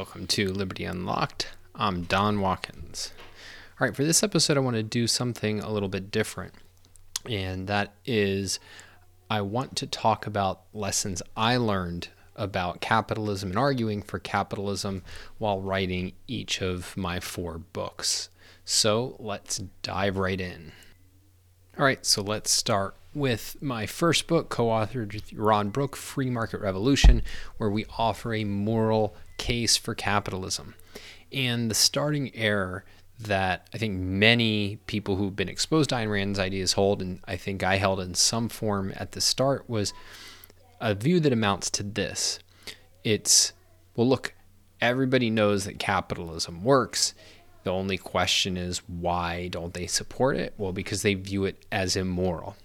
[0.00, 1.50] Welcome to Liberty Unlocked.
[1.74, 3.12] I'm Don Watkins.
[3.78, 6.54] All right, for this episode, I want to do something a little bit different,
[7.28, 8.58] and that is
[9.28, 15.02] I want to talk about lessons I learned about capitalism and arguing for capitalism
[15.36, 18.30] while writing each of my four books.
[18.64, 20.72] So let's dive right in.
[21.78, 26.28] All right, so let's start with my first book, co authored with Yaron Brook, Free
[26.28, 27.22] Market Revolution,
[27.58, 30.74] where we offer a moral case for capitalism.
[31.32, 32.84] And the starting error
[33.20, 37.36] that I think many people who've been exposed to Ayn Rand's ideas hold, and I
[37.36, 39.92] think I held in some form at the start, was
[40.80, 42.40] a view that amounts to this.
[43.04, 43.52] It's,
[43.94, 44.34] well, look,
[44.80, 47.14] everybody knows that capitalism works.
[47.62, 50.54] The only question is why don't they support it?
[50.56, 52.56] Well, because they view it as immoral.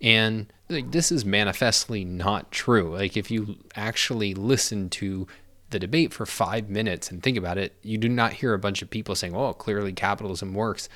[0.00, 2.94] And like, this is manifestly not true.
[2.96, 5.26] Like if you actually listen to
[5.70, 8.80] the debate for five minutes and think about it, you do not hear a bunch
[8.82, 10.88] of people saying, "Oh, clearly capitalism works."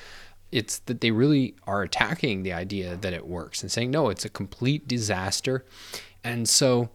[0.51, 4.25] It's that they really are attacking the idea that it works and saying, "No, it's
[4.25, 5.65] a complete disaster."
[6.23, 6.91] And so,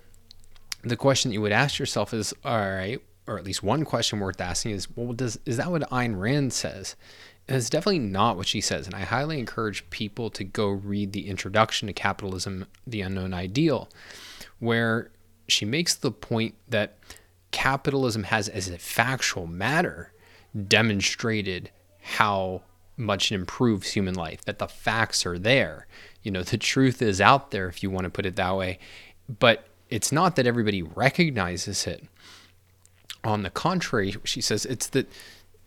[0.81, 4.19] the question that you would ask yourself is, "All right," or at least one question
[4.19, 6.95] worth asking is, "Well, does is that what Ayn Rand says?"
[7.47, 8.85] And it's definitely not what she says.
[8.85, 13.89] And I highly encourage people to go read the introduction to Capitalism, the Unknown Ideal,
[14.59, 15.11] where
[15.47, 16.97] she makes the point that
[17.51, 20.13] capitalism has, as a factual matter,
[20.67, 21.69] demonstrated
[22.01, 22.61] how
[22.95, 25.88] much it improves human life, that the facts are there.
[26.21, 28.79] You know, the truth is out there, if you want to put it that way.
[29.27, 32.05] But it's not that everybody recognizes it.
[33.23, 35.09] On the contrary, she says it's that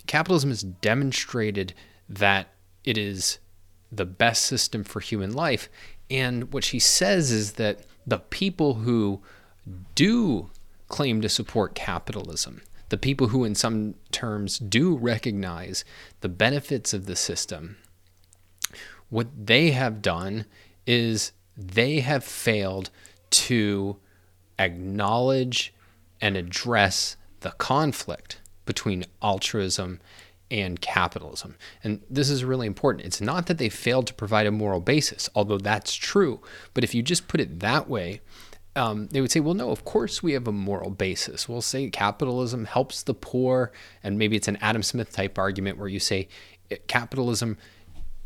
[0.07, 1.73] capitalism has demonstrated
[2.09, 2.49] that
[2.85, 3.39] it is
[3.91, 5.69] the best system for human life.
[6.11, 9.21] And what she says is that the people who
[9.95, 10.51] do
[10.89, 15.85] claim to support capitalism, the people who, in some terms, do recognize
[16.21, 17.77] the benefits of the system,
[19.09, 20.47] what they have done
[20.87, 22.91] is they have failed
[23.31, 23.97] to
[24.59, 25.75] acknowledge
[26.21, 30.01] and address the conflict between altruism
[30.51, 31.57] and capitalism.
[31.83, 33.07] And this is really important.
[33.07, 36.41] It's not that they failed to provide a moral basis, although that's true.
[36.75, 38.21] But if you just put it that way,
[38.77, 41.49] um, they would say, well, no, of course we have a moral basis.
[41.49, 43.73] We'll say capitalism helps the poor.
[44.03, 46.29] And maybe it's an Adam Smith type argument where you say
[46.71, 47.57] eh, capitalism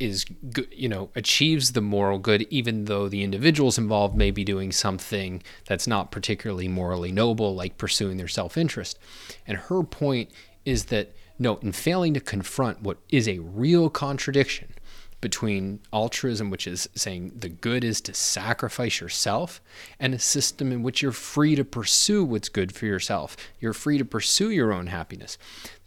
[0.01, 4.43] is good, you know, achieves the moral good, even though the individuals involved may be
[4.43, 8.99] doing something that's not particularly morally noble, like pursuing their self interest.
[9.47, 10.31] And her point
[10.65, 14.75] is that no, in failing to confront what is a real contradiction
[15.21, 19.61] between altruism, which is saying the good is to sacrifice yourself,
[19.99, 23.37] and a system in which you're free to pursue what's good for yourself.
[23.59, 25.37] You're free to pursue your own happiness.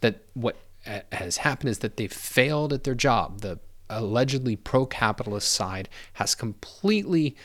[0.01, 0.57] That what
[1.12, 3.41] has happened is that they've failed at their job.
[3.41, 7.35] The allegedly pro capitalist side has completely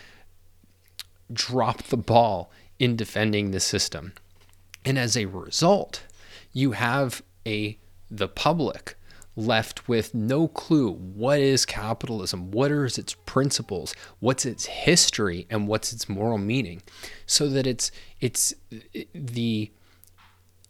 [1.33, 4.13] dropped the ball in defending the system.
[4.85, 6.05] And as a result,
[6.53, 7.79] you have a
[8.11, 8.97] the public
[9.37, 15.69] left with no clue what is capitalism, what are its principles, what's its history, and
[15.69, 16.83] what's its moral meaning.
[17.27, 18.55] So that it's it's
[19.13, 19.71] the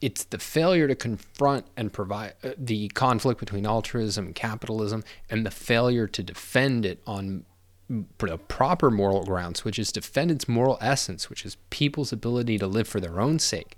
[0.00, 5.44] it's the failure to confront and provide uh, the conflict between altruism and capitalism and
[5.44, 7.44] the failure to defend it on
[7.88, 12.66] the proper moral grounds, which is defend its moral essence, which is people's ability to
[12.66, 13.76] live for their own sake.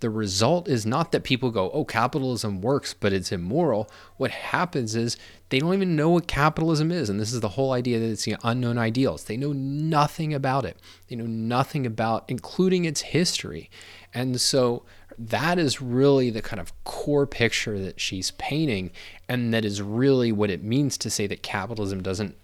[0.00, 3.90] The result is not that people go, oh, capitalism works, but it's immoral.
[4.16, 5.18] What happens is
[5.50, 7.10] they don't even know what capitalism is.
[7.10, 9.24] And this is the whole idea that it's the unknown ideals.
[9.24, 10.78] They know nothing about it,
[11.08, 13.70] they know nothing about, including its history.
[14.14, 14.84] And so
[15.22, 18.90] that is really the kind of core picture that she's painting
[19.28, 22.34] and that is really what it means to say that capitalism doesn't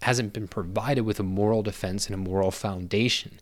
[0.00, 3.38] hasn't been provided with a moral defense and a moral foundation.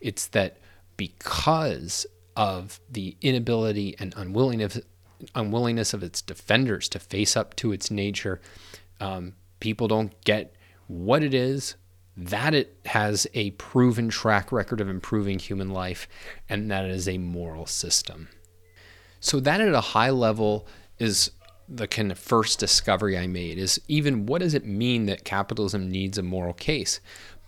[0.00, 0.58] It's that
[0.96, 2.06] because
[2.36, 4.80] of the inability and unwillingness
[5.34, 8.42] unwillingness of its defenders to face up to its nature
[9.00, 10.54] um, people don't get
[10.86, 11.76] what it is
[12.16, 16.08] that it has a proven track record of improving human life,
[16.48, 18.28] and that it is a moral system.
[19.20, 20.66] So, that at a high level
[20.98, 21.30] is
[21.68, 25.90] the kind of first discovery I made is even what does it mean that capitalism
[25.90, 27.00] needs a moral case?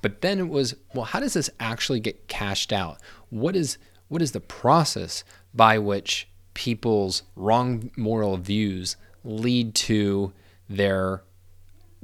[0.03, 2.99] But then it was, well, how does this actually get cashed out?
[3.31, 3.79] What is
[4.09, 10.33] what is the process by which people's wrong moral views lead to
[10.69, 11.25] their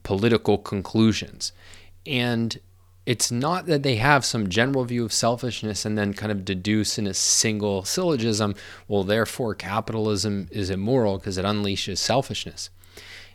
[0.03, 1.53] political conclusions?
[2.07, 2.59] And
[3.05, 6.99] it's not that they have some general view of selfishness and then kind of deduce
[6.99, 8.55] in a single syllogism,
[8.87, 12.71] well, therefore capitalism is immoral because it unleashes selfishness.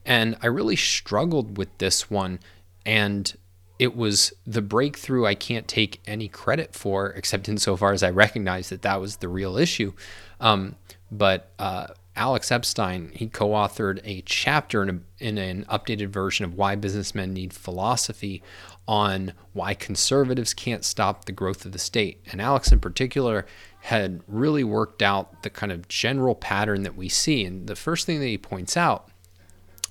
[0.05, 2.39] And I really struggled with this one.
[2.85, 3.35] And
[3.77, 8.69] it was the breakthrough I can't take any credit for, except insofar as I recognize
[8.69, 9.93] that that was the real issue.
[10.39, 10.75] Um,
[11.11, 11.87] but uh,
[12.17, 16.75] Alex Epstein, he co authored a chapter in, a, in an updated version of Why
[16.75, 18.41] Businessmen Need Philosophy
[18.87, 22.25] on why conservatives can't stop the growth of the state.
[22.31, 23.45] And Alex, in particular,
[23.81, 27.45] had really worked out the kind of general pattern that we see.
[27.45, 29.09] And the first thing that he points out,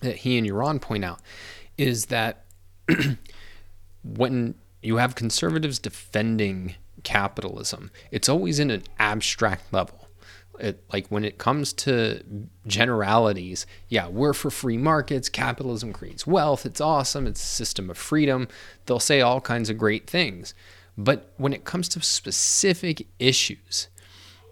[0.01, 1.21] that he and Yaron point out,
[1.79, 2.45] is that
[4.03, 6.75] when you have conservatives defending
[7.05, 10.06] capitalism, it's always in an abstract level
[10.61, 12.23] it, like when it comes to
[12.67, 15.29] generalities, yeah, we're for free markets.
[15.29, 16.67] Capitalism creates wealth.
[16.67, 17.27] It's awesome.
[17.27, 18.49] It's a system of freedom.
[18.87, 20.55] They'll say all kinds of great things.
[20.99, 23.89] But when it comes to specific issues,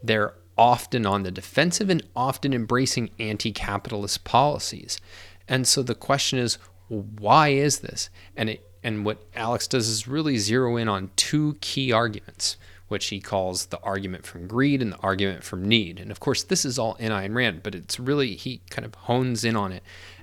[0.03, 5.01] they're often on the defensive and often embracing anti capitalist policies.
[5.49, 6.59] And so the question is,
[6.89, 8.11] why is this?
[8.37, 12.57] And it, and what Alex does is really zero in on two key arguments
[12.89, 15.99] which he calls the argument from greed and the argument from need.
[15.99, 18.95] And of course, this is all in Ayn Rand, but it's really, he kind of
[18.95, 19.83] hones in on it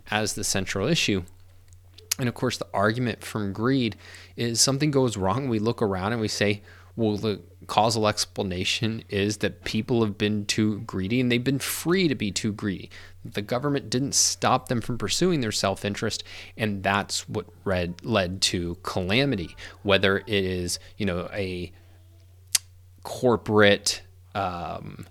[0.09, 1.23] as the central issue.
[2.19, 3.95] And of course, the argument from greed
[4.35, 5.49] is something goes wrong.
[5.49, 6.61] We look around and we say,
[6.95, 12.07] well, the causal explanation is that people have been too greedy and they've been free
[12.07, 12.89] to be too greedy.
[13.23, 16.23] The government didn't stop them from pursuing their self interest,
[16.57, 19.55] and that's what read, led to calamity.
[19.83, 21.71] Whether it is, you know, a
[23.03, 24.01] corporate
[24.35, 25.05] um,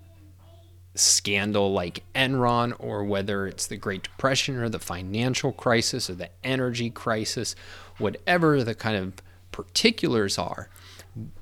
[0.94, 6.30] scandal like Enron, or whether it's the Great Depression or the financial crisis or the
[6.44, 7.54] energy crisis,
[7.98, 9.14] whatever the kind of
[9.52, 10.68] particulars are,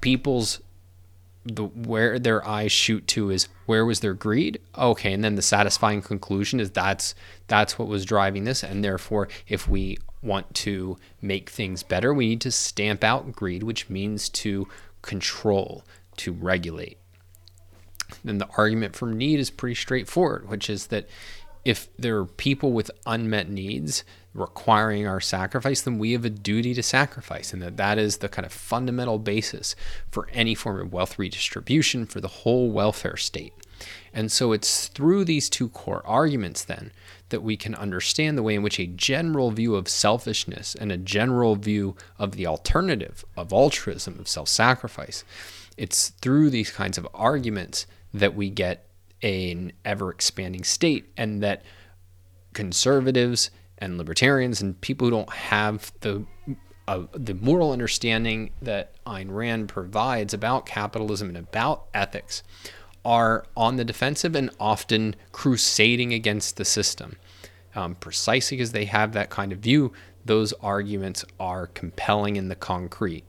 [0.00, 0.60] people's
[1.44, 4.60] the where their eyes shoot to is where was their greed?
[4.76, 7.14] Okay and then the satisfying conclusion is that's
[7.46, 12.28] that's what was driving this and therefore if we want to make things better we
[12.28, 14.68] need to stamp out greed which means to
[15.00, 15.84] control
[16.18, 16.98] to regulate.
[18.24, 21.08] Then the argument from need is pretty straightforward, which is that
[21.64, 26.72] if there are people with unmet needs requiring our sacrifice, then we have a duty
[26.74, 29.74] to sacrifice, and that that is the kind of fundamental basis
[30.10, 33.52] for any form of wealth redistribution for the whole welfare state.
[34.12, 36.92] And so it's through these two core arguments then
[37.28, 40.96] that we can understand the way in which a general view of selfishness and a
[40.96, 45.24] general view of the alternative of altruism, of self sacrifice,
[45.78, 48.86] it's through these kinds of arguments that we get
[49.22, 51.62] an ever expanding state, and that
[52.52, 56.26] conservatives and libertarians and people who don't have the
[56.88, 62.42] uh, the moral understanding that Ayn Rand provides about capitalism and about ethics
[63.04, 67.16] are on the defensive and often crusading against the system.
[67.74, 69.92] Um, precisely because they have that kind of view,
[70.24, 73.24] those arguments are compelling in the concrete.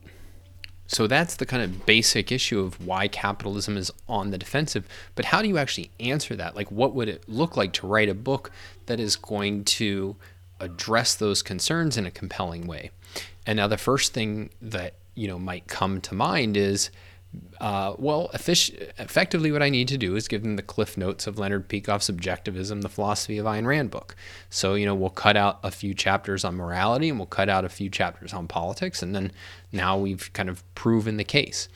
[0.89, 4.87] So that's the kind of basic issue of why capitalism is on the defensive.
[5.13, 6.55] But how do you actually answer that?
[6.55, 8.51] Like, what would it look like to write a book
[8.87, 10.15] that is going to
[10.59, 12.89] address those concerns in a compelling way?
[13.45, 16.89] And now the first thing that you know might come to mind is
[17.61, 21.37] uh, well, effectively, what I need to do is give them the cliff notes of
[21.37, 24.15] Leonard Peikoff's Objectivism, the Philosophy of Ayn Rand book.
[24.49, 27.65] So, you know, we'll cut out a few chapters on morality and we'll cut out
[27.65, 29.03] a few chapters on politics.
[29.03, 29.31] And then
[29.71, 31.69] now we've kind of proven the case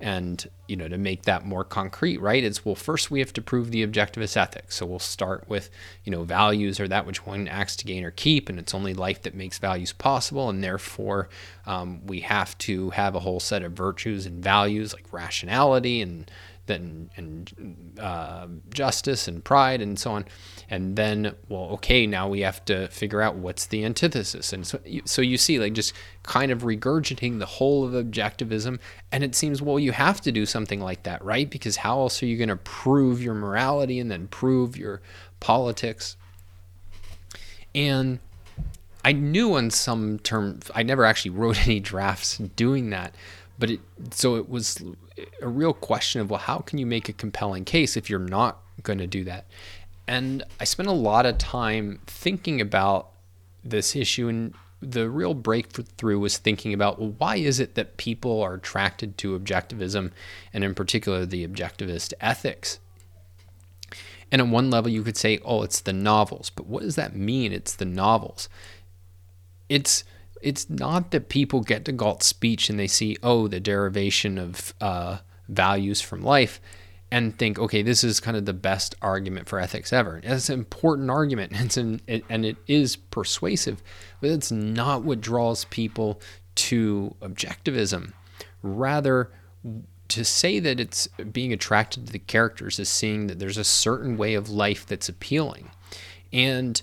[0.00, 3.42] and you know to make that more concrete right it's well first we have to
[3.42, 4.76] prove the objectivist ethics.
[4.76, 5.70] So we'll start with
[6.04, 8.94] you know values or that which one acts to gain or keep and it's only
[8.94, 11.28] life that makes values possible and therefore
[11.66, 16.30] um, we have to have a whole set of virtues and values like rationality and
[16.70, 20.24] and uh, justice and pride and so on.
[20.68, 24.52] And then well okay now we have to figure out what's the antithesis.
[24.52, 28.78] And so so you see like just kind of regurgitating the whole of objectivism.
[29.12, 31.48] And it seems well you have to do something like that right?
[31.48, 35.00] Because how else are you going to prove your morality and then prove your
[35.40, 36.16] politics?
[37.74, 38.18] And
[39.04, 43.14] I knew on some term I never actually wrote any drafts doing that
[43.60, 44.82] but it so it was
[45.40, 48.60] a real question of well how can you make a compelling case if you're not
[48.82, 49.46] going to do that?
[50.06, 53.10] And i spent a lot of time thinking about
[53.64, 58.40] this issue and the real breakthrough was thinking about well why is it that people
[58.42, 60.10] are attracted to objectivism
[60.52, 62.78] and in particular the objectivist ethics?
[64.32, 67.14] And on one level you could say oh it's the novels but what does that
[67.14, 68.48] mean it's the novels?
[69.68, 70.02] It's
[70.40, 74.74] it's not that people get to Galt's speech and they see, oh, the derivation of
[74.80, 75.18] uh,
[75.48, 76.60] values from life
[77.12, 80.20] and think, okay, this is kind of the best argument for ethics ever.
[80.22, 83.82] It's an important argument, it's an, it, and it is persuasive,
[84.20, 86.20] but it's not what draws people
[86.56, 88.12] to objectivism.
[88.62, 89.30] Rather,
[90.08, 94.16] to say that it's being attracted to the characters is seeing that there's a certain
[94.16, 95.70] way of life that's appealing.
[96.32, 96.80] And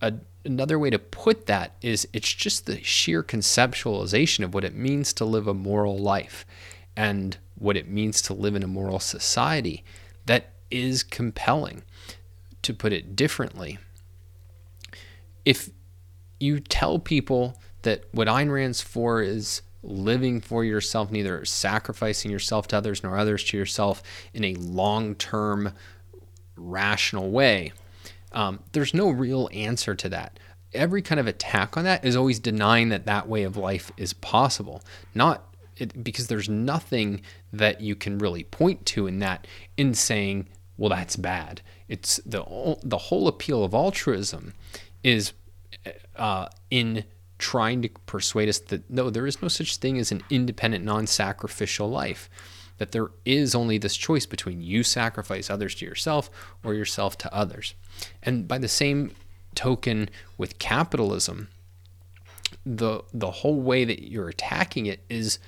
[0.00, 0.14] a,
[0.44, 5.12] another way to put that is it's just the sheer conceptualization of what it means
[5.14, 6.46] to live a moral life.
[6.96, 9.84] And what it means to live in a moral society
[10.26, 11.82] that is compelling.
[12.62, 13.78] To put it differently,
[15.44, 15.70] if
[16.40, 22.66] you tell people that what Ayn Rand's for is living for yourself, neither sacrificing yourself
[22.68, 24.02] to others nor others to yourself
[24.34, 25.72] in a long term,
[26.56, 27.72] rational way,
[28.32, 30.38] um, there's no real answer to that.
[30.74, 34.12] Every kind of attack on that is always denying that that way of life is
[34.12, 34.82] possible,
[35.14, 40.48] not it, because there's nothing that you can really point to in that in saying,
[40.76, 41.62] well, that's bad.
[41.88, 44.54] It's the the whole appeal of altruism
[45.02, 45.32] is
[46.16, 47.04] uh, in
[47.38, 51.88] trying to persuade us that no, there is no such thing as an independent, non-sacrificial
[51.88, 52.28] life.
[52.78, 56.30] That there is only this choice between you sacrifice others to yourself
[56.64, 57.74] or yourself to others.
[58.22, 59.12] And by the same
[59.54, 61.48] token, with capitalism,
[62.64, 65.38] the the whole way that you're attacking it is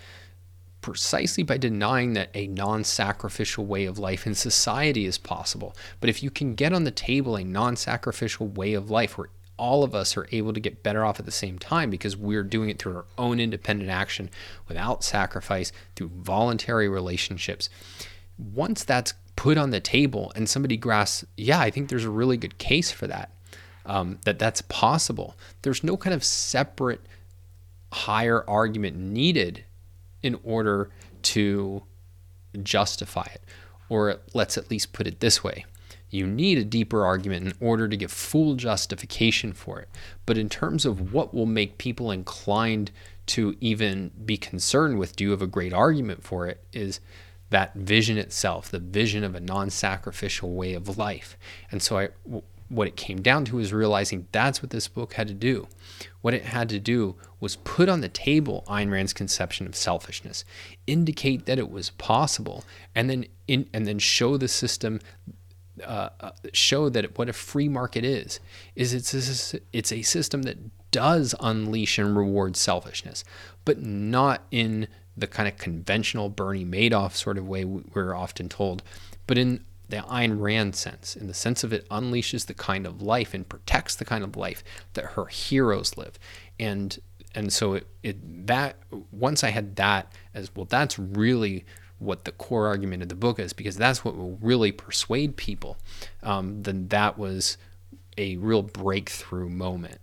[0.80, 5.76] precisely by denying that a non sacrificial way of life in society is possible.
[6.00, 9.28] But if you can get on the table a non sacrificial way of life where
[9.60, 12.42] all of us are able to get better off at the same time because we're
[12.42, 14.30] doing it through our own independent action
[14.66, 17.68] without sacrifice through voluntary relationships.
[18.38, 22.38] Once that's put on the table and somebody grasps, yeah, I think there's a really
[22.38, 23.34] good case for that,
[23.84, 25.36] um, that that's possible.
[25.60, 27.02] There's no kind of separate
[27.92, 29.64] higher argument needed
[30.22, 30.88] in order
[31.22, 31.82] to
[32.62, 33.42] justify it.
[33.90, 35.66] Or let's at least put it this way
[36.10, 39.88] you need a deeper argument in order to get full justification for it.
[40.26, 42.90] But in terms of what will make people inclined
[43.26, 46.62] to even be concerned with, do you have a great argument for it?
[46.72, 47.00] Is
[47.50, 51.36] that vision itself, the vision of a non sacrificial way of life.
[51.70, 52.08] And so I,
[52.68, 55.66] what it came down to is realizing that's what this book had to do.
[56.20, 60.44] What it had to do was put on the table Ayn Rand's conception of selfishness,
[60.86, 62.64] indicate that it was possible,
[62.94, 65.00] and then in, and then show the system,
[65.84, 68.40] uh, uh, show that what a free market is,
[68.74, 70.58] is it's a, it's a system that
[70.90, 73.24] does unleash and reward selfishness,
[73.64, 78.82] but not in the kind of conventional Bernie Madoff sort of way we're often told,
[79.26, 83.02] but in the Ayn Rand sense, in the sense of it unleashes the kind of
[83.02, 84.62] life and protects the kind of life
[84.94, 86.18] that her heroes live.
[86.58, 86.98] And
[87.34, 88.76] and so it, it that
[89.12, 91.64] once I had that as well, that's really
[92.00, 95.76] what the core argument of the book is because that's what will really persuade people.
[96.22, 97.56] Um, then that was
[98.18, 100.00] a real breakthrough moment.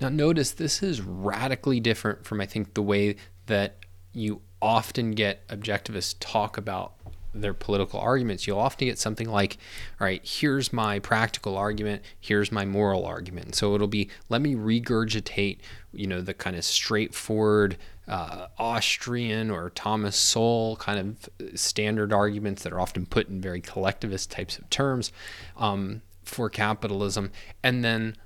[0.00, 3.16] Now, notice this is radically different from I think the way
[3.46, 3.76] that
[4.12, 6.92] you often get objectivists talk about
[7.34, 9.58] their political arguments, you'll often get something like,
[10.00, 13.54] all right, here's my practical argument, here's my moral argument.
[13.54, 15.58] So it'll be, let me regurgitate,
[15.92, 17.76] you know, the kind of straightforward
[18.08, 23.60] uh, Austrian or Thomas Sowell kind of standard arguments that are often put in very
[23.60, 25.12] collectivist types of terms
[25.56, 27.32] um, for capitalism.
[27.62, 28.16] And then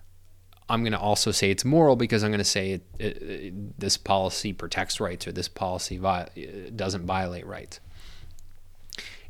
[0.68, 3.80] I'm going to also say it's moral because I'm going to say it, it, it,
[3.80, 7.80] this policy protects rights or this policy vi- doesn't violate rights.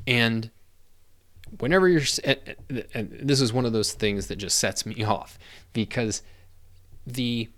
[0.06, 0.50] And
[1.58, 2.02] whenever you're,
[2.94, 5.38] and this is one of those things that just sets me off
[5.72, 6.22] because
[7.06, 7.48] the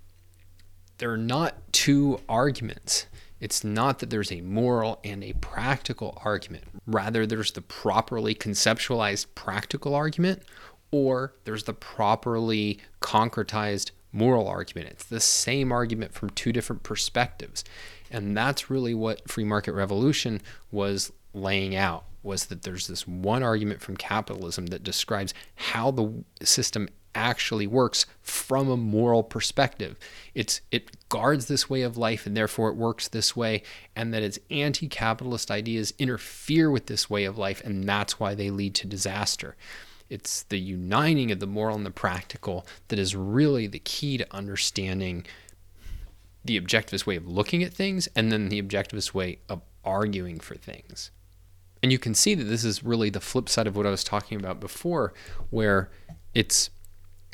[1.03, 3.07] there are not two arguments.
[3.41, 6.63] It's not that there's a moral and a practical argument.
[6.87, 10.43] Rather, there's the properly conceptualized practical argument,
[10.91, 14.91] or there's the properly concretized moral argument.
[14.91, 17.65] It's the same argument from two different perspectives.
[18.09, 20.41] And that's really what free market revolution
[20.71, 26.23] was laying out was that there's this one argument from capitalism that describes how the
[26.45, 29.97] system actually works from a moral perspective.
[30.33, 33.63] It's it guards this way of life and therefore it works this way
[33.95, 38.49] and that its anti-capitalist ideas interfere with this way of life and that's why they
[38.49, 39.55] lead to disaster.
[40.09, 44.27] It's the uniting of the moral and the practical that is really the key to
[44.35, 45.25] understanding
[46.45, 50.55] the objectivist way of looking at things and then the objectivist way of arguing for
[50.55, 51.11] things.
[51.81, 54.03] And you can see that this is really the flip side of what I was
[54.03, 55.13] talking about before,
[55.49, 55.89] where
[56.33, 56.69] it's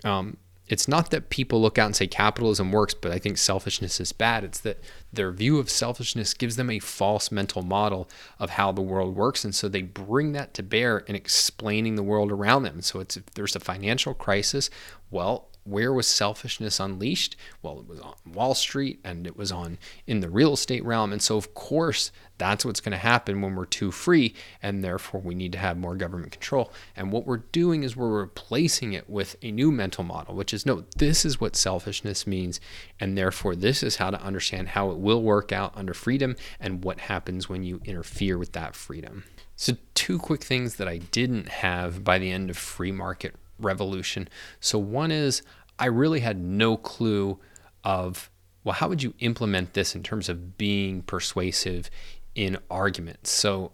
[0.04, 0.38] um,
[0.70, 4.14] it's not that people look out and say capitalism works, but I think selfishness is
[4.14, 4.44] bad.
[4.44, 4.80] It's that
[5.12, 9.44] their view of selfishness gives them a false mental model of how the world works.
[9.44, 12.82] And so they bring that to bear in explaining the world around them.
[12.82, 14.70] So it's if there's a financial crisis,
[15.10, 17.36] well, where was selfishness unleashed?
[17.62, 21.12] Well, it was on Wall Street and it was on in the real estate realm.
[21.12, 24.34] And so, of course, that's what's going to happen when we're too free,
[24.64, 26.72] and therefore we need to have more government control.
[26.96, 30.66] And what we're doing is we're replacing it with a new mental model, which is
[30.66, 32.62] no, this is what selfishness means,
[33.00, 36.84] and therefore this is how to understand how it will work out under freedom and
[36.84, 39.26] what happens when you interfere with that freedom.
[39.58, 44.30] So, two quick things that I didn't have by the end of free market revolution.
[44.62, 45.42] So, one is
[45.80, 47.40] I really had no clue
[47.84, 48.30] of,
[48.64, 51.90] well, how would you implement this in terms of being persuasive
[52.36, 53.32] in arguments?
[53.32, 53.72] So,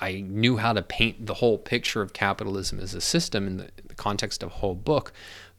[0.00, 3.70] I knew how to paint the whole picture of capitalism as a system in the,
[3.86, 5.12] the context of a whole book,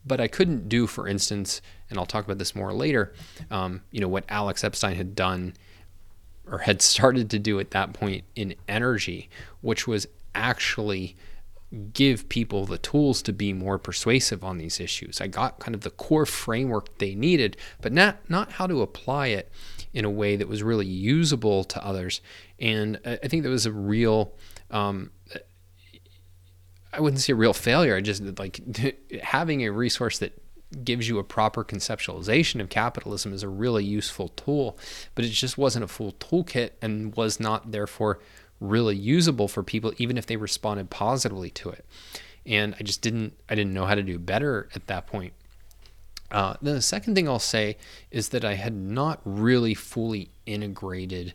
[0.06, 3.14] but I couldn't do, for instance, and I'll talk about this more later,
[3.52, 5.56] um, you know, what Alex Epstein had done
[6.50, 9.30] or had started to do at that point in energy,
[9.62, 11.16] which was actually
[11.94, 15.22] give people the tools to be more persuasive on these issues.
[15.22, 19.28] I got kind of the core framework they needed, but not not how to apply
[19.28, 19.52] it
[19.94, 22.22] in a way that was really usable to others.
[22.60, 24.34] And I think that was a real
[24.72, 25.12] um,
[26.92, 27.96] I wouldn't say a real failure.
[27.96, 28.62] I just like
[29.22, 30.34] having a resource that
[30.84, 34.78] gives you a proper conceptualization of capitalism is a really useful tool,
[35.16, 38.20] but it just wasn't a full toolkit and was not therefore
[38.60, 41.86] really usable for people, even if they responded positively to it.
[42.46, 45.34] And I just didn't I didn't know how to do better at that point.
[46.32, 47.78] Uh, then the second thing I'll say
[48.12, 51.34] is that I had not really fully integrated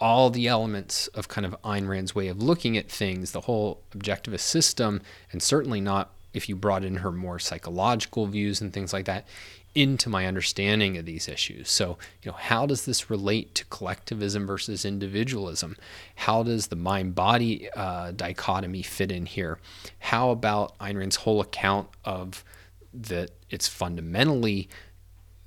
[0.00, 3.82] all the elements of kind of Ayn Rand's way of looking at things, the whole
[3.96, 5.00] objectivist system,
[5.30, 9.26] and certainly not if you brought in her more psychological views and things like that
[9.74, 11.70] into my understanding of these issues.
[11.70, 15.76] So, you know, how does this relate to collectivism versus individualism?
[16.16, 19.58] How does the mind body uh, dichotomy fit in here?
[19.98, 22.44] How about Ayn Rand's whole account of
[22.92, 24.68] that it's fundamentally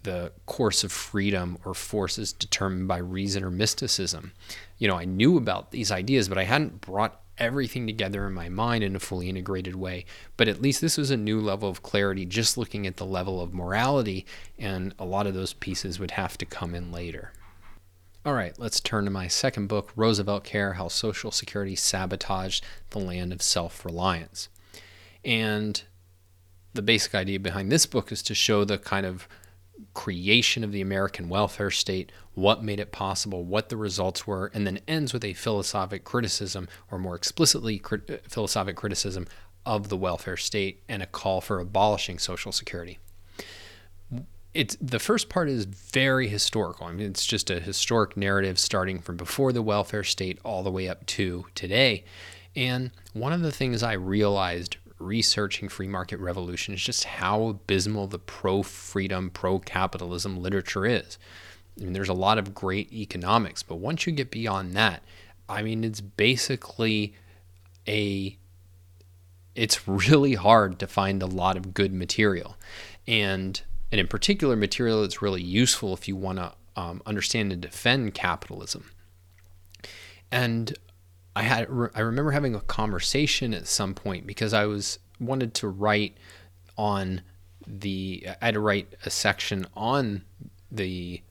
[0.01, 4.31] the course of freedom or forces determined by reason or mysticism?
[4.79, 8.49] You know, I knew about these ideas, but I hadn't brought everything together in my
[8.49, 10.05] mind in a fully integrated way.
[10.37, 13.41] But at least this was a new level of clarity, just looking at the level
[13.41, 14.25] of morality,
[14.57, 17.33] and a lot of those pieces would have to come in later.
[18.25, 23.31] All right, let's turn to my second book, RooseveltCare How Social Security Sabotaged the Land
[23.31, 24.49] of Self Reliance.
[25.23, 25.83] And
[26.73, 29.27] the basic idea behind this book is to show the kind of
[29.93, 34.67] creation of the American welfare state, what made it possible, what the results were, and
[34.67, 39.25] then ends with a philosophic criticism, or more explicitly, crit- uh, philosophic criticism
[39.65, 42.99] of the welfare state and a call for abolishing Social Security.
[44.53, 46.87] It's the first part is very historical.
[46.87, 50.71] I mean, it's just a historic narrative starting from before the welfare state all the
[50.71, 52.05] way up to today.
[52.55, 58.07] And one of the things I realized researching free market revolution is just how abysmal
[58.07, 61.17] the pro freedom, pro capitalism literature is.
[61.79, 65.03] I mean, there's a lot of great economics, but once you get beyond that,
[65.49, 67.13] I mean, it's basically
[67.87, 68.37] a
[69.55, 72.57] it's really hard to find a lot of good material,
[73.07, 73.61] and
[73.91, 78.13] and in particular, material that's really useful if you want to um, understand and defend
[78.13, 78.91] capitalism.
[80.31, 80.77] And
[81.35, 85.67] I had I remember having a conversation at some point because I was wanted to
[85.67, 86.17] write
[86.77, 87.21] on
[87.67, 90.23] the I had to write a section on
[90.71, 91.21] the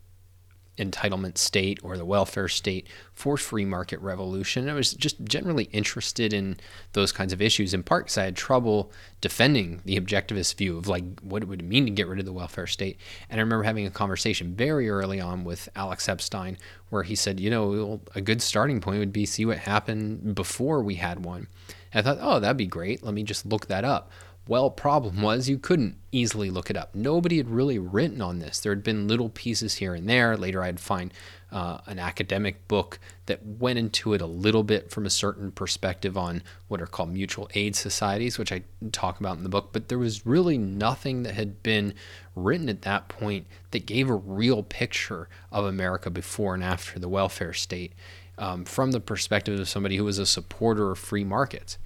[0.78, 4.68] entitlement state or the welfare state for free market revolution.
[4.68, 6.56] I was just generally interested in
[6.92, 10.88] those kinds of issues in part because I had trouble defending the objectivist view of
[10.88, 12.98] like what it would mean to get rid of the welfare state.
[13.30, 16.58] And I remember having a conversation very early on with Alex Epstein
[16.90, 20.82] where he said, you know, a good starting point would be see what happened before
[20.82, 21.46] we had one.
[21.92, 23.02] And I thought, oh, that'd be great.
[23.02, 24.10] Let me just look that up.
[24.46, 26.94] Well, problem was you couldn't easily look it up.
[26.94, 28.60] Nobody had really written on this.
[28.60, 30.36] There had been little pieces here and there.
[30.36, 31.14] Later, I'd find
[31.50, 36.18] uh, an academic book that went into it a little bit from a certain perspective
[36.18, 39.70] on what are called mutual aid societies, which I talk about in the book.
[39.72, 41.94] But there was really nothing that had been
[42.36, 47.08] written at that point that gave a real picture of America before and after the
[47.08, 47.92] welfare state
[48.36, 51.78] um, from the perspective of somebody who was a supporter of free markets.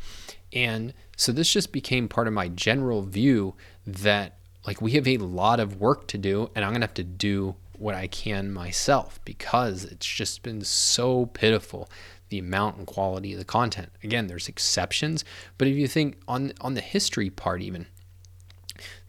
[0.52, 3.54] And so this just became part of my general view
[3.86, 6.94] that like we have a lot of work to do and I'm going to have
[6.94, 11.88] to do what I can myself because it's just been so pitiful
[12.28, 13.90] the amount and quality of the content.
[14.02, 15.24] Again, there's exceptions,
[15.56, 17.86] but if you think on on the history part even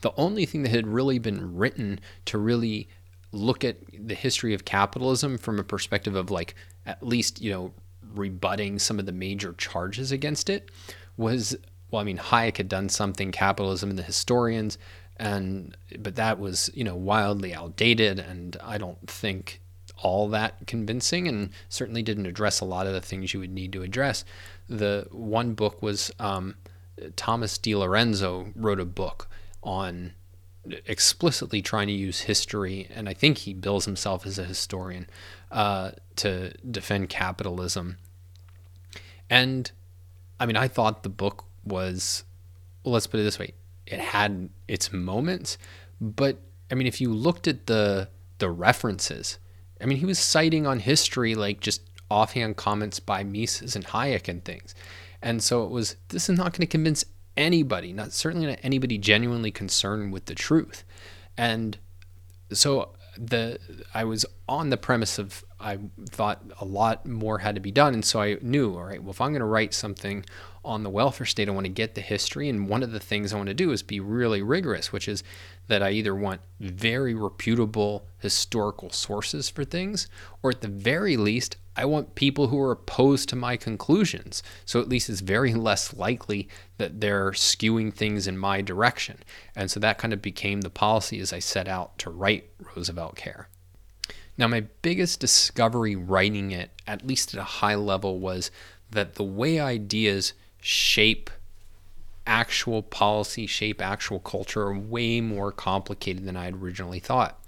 [0.01, 2.87] the only thing that had really been written to really
[3.31, 7.71] look at the history of capitalism from a perspective of like at least you know
[8.15, 10.71] rebutting some of the major charges against it
[11.19, 11.55] was
[11.91, 14.77] well i mean hayek had done something capitalism and the historians
[15.17, 19.61] and but that was you know wildly outdated and i don't think
[20.01, 23.73] all that convincing and certainly didn't address a lot of the things you would need
[23.73, 24.23] to address
[24.69, 26.55] the one book was um,
[27.17, 29.27] thomas DiLorenzo wrote a book
[29.61, 30.13] on
[30.85, 35.07] explicitly trying to use history, and I think he bills himself as a historian,
[35.51, 37.97] uh, to defend capitalism.
[39.29, 39.71] And
[40.39, 42.23] I mean, I thought the book was,
[42.83, 43.53] well, let's put it this way,
[43.85, 45.57] it had its moments,
[45.99, 46.39] but
[46.71, 49.37] I mean, if you looked at the the references,
[49.81, 54.27] I mean, he was citing on history like just offhand comments by Mises and Hayek
[54.27, 54.73] and things.
[55.21, 57.05] And so it was, this is not going to convince
[57.37, 60.83] anybody, not certainly not anybody genuinely concerned with the truth.
[61.37, 61.77] And
[62.51, 63.59] so the
[63.93, 65.77] I was on the premise of I
[66.09, 69.11] thought a lot more had to be done, and so I knew, all right, well,
[69.11, 70.25] if I'm going to write something
[70.63, 73.33] on the welfare state, I want to get the history, and one of the things
[73.33, 75.23] I want to do is be really rigorous, which is
[75.69, 80.07] that I either want very reputable historical sources for things,
[80.43, 84.43] or at the very least, I want people who are opposed to my conclusions.
[84.65, 89.19] So at least it's very less likely that they're skewing things in my direction.
[89.55, 93.45] And so that kind of became the policy as I set out to write RooseveltCare.
[94.37, 98.49] Now, my biggest discovery writing it, at least at a high level, was
[98.89, 101.29] that the way ideas shape
[102.29, 107.39] actual policy, shape actual culture, are way more complicated than I had originally thought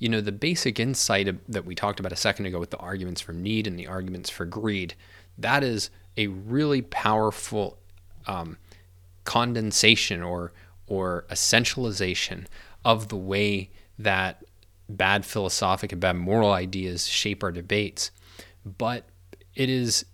[0.00, 3.20] you know, the basic insight that we talked about a second ago with the arguments
[3.20, 4.94] for need and the arguments for greed,
[5.36, 7.78] that is a really powerful
[8.26, 8.56] um,
[9.24, 10.52] condensation or
[10.86, 12.46] or essentialization
[12.84, 14.42] of the way that
[14.88, 18.10] bad philosophic and bad moral ideas shape our debates.
[18.64, 19.04] But
[19.54, 20.06] it is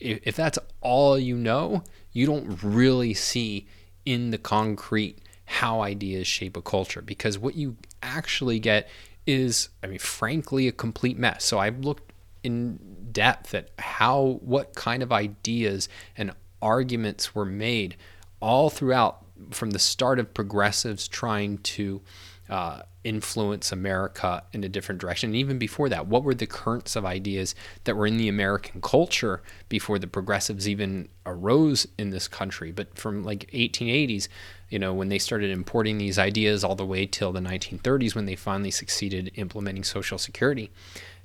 [0.00, 1.84] if that's all you know,
[2.14, 3.66] you don't really see
[4.06, 8.88] in the concrete how ideas shape a culture because what you actually get
[9.26, 11.44] is, I mean, frankly, a complete mess.
[11.44, 12.78] So I've looked in
[13.12, 17.96] depth at how, what kind of ideas and arguments were made
[18.40, 22.00] all throughout from the start of progressives trying to
[22.48, 25.30] uh, influence America in a different direction.
[25.30, 27.54] And even before that, what were the currents of ideas
[27.84, 32.72] that were in the American culture before the progressives even arose in this country?
[32.72, 34.28] But from like 1880s,
[34.68, 38.26] you know, when they started importing these ideas all the way till the 1930s, when
[38.26, 40.70] they finally succeeded implementing Social Security,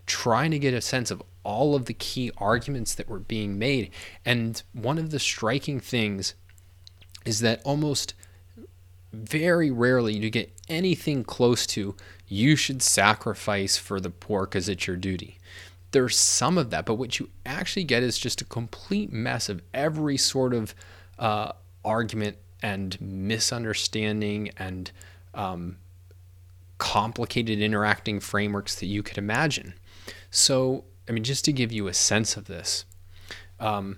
[0.06, 3.92] trying to get a sense of all of the key arguments that were being made.
[4.26, 6.34] And one of the striking things
[7.26, 8.14] is that almost
[9.12, 11.96] very rarely you get anything close to
[12.28, 15.38] you should sacrifice for the poor because it's your duty.
[15.92, 19.64] There's some of that, but what you actually get is just a complete mess of
[19.74, 20.76] every sort of
[21.18, 24.92] uh, argument and misunderstanding and
[25.34, 25.78] um,
[26.78, 29.74] complicated interacting frameworks that you could imagine.
[30.30, 32.86] So, I mean, just to give you a sense of this,
[33.60, 33.98] um,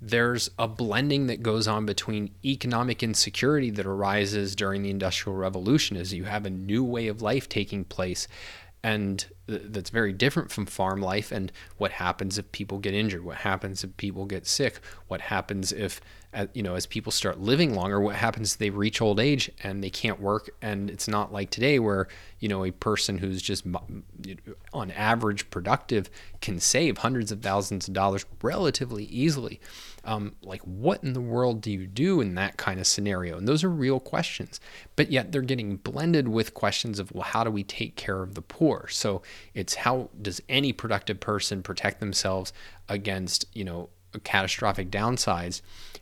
[0.00, 5.96] there's a blending that goes on between economic insecurity that arises during the Industrial Revolution
[5.96, 8.26] as you have a new way of life taking place
[8.82, 13.36] and that's very different from farm life and what happens if people get injured what
[13.38, 16.00] happens if people get sick what happens if
[16.54, 19.82] you know as people start living longer what happens if they reach old age and
[19.82, 20.50] they can't work.
[20.62, 22.06] And it's not like today where
[22.38, 23.64] you know a person who's just
[24.72, 26.08] on average productive
[26.40, 29.60] can save hundreds of thousands of dollars relatively easily
[30.04, 33.36] um, like what in the world do you do in that kind of scenario?
[33.36, 34.60] And those are real questions.
[34.96, 38.34] But yet they're getting blended with questions of well how do we take care of
[38.34, 38.88] the poor?
[38.88, 39.22] So
[39.54, 42.52] it's how does any productive person protect themselves
[42.88, 43.90] against you know
[44.24, 45.60] catastrophic downsides?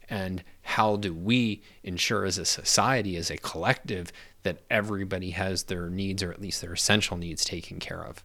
[0.08, 5.90] And how do we ensure as a society as a collective that everybody has their
[5.90, 8.24] needs or at least their essential needs taken care of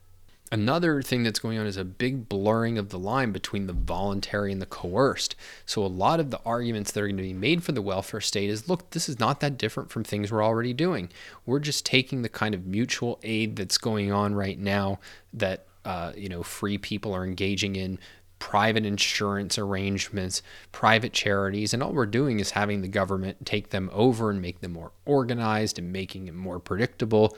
[0.52, 4.52] Another thing that's going on is a big blurring of the line between the voluntary
[4.52, 5.36] and the coerced.
[5.66, 8.22] So, a lot of the arguments that are going to be made for the welfare
[8.22, 11.10] state is look, this is not that different from things we're already doing.
[11.48, 15.00] We're just taking the kind of mutual aid that's going on right now
[15.34, 17.98] that, uh, you know, free people are engaging in
[18.44, 23.90] private insurance arrangements, private charities, and all we're doing is having the government take them
[23.94, 27.38] over and make them more organized and making it more predictable.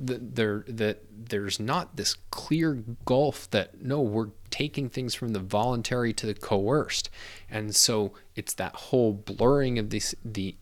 [0.00, 6.12] There, that there's not this clear gulf that no, we're taking things from the voluntary
[6.12, 7.10] to the coerced,
[7.50, 10.56] and so it's that whole blurring of this the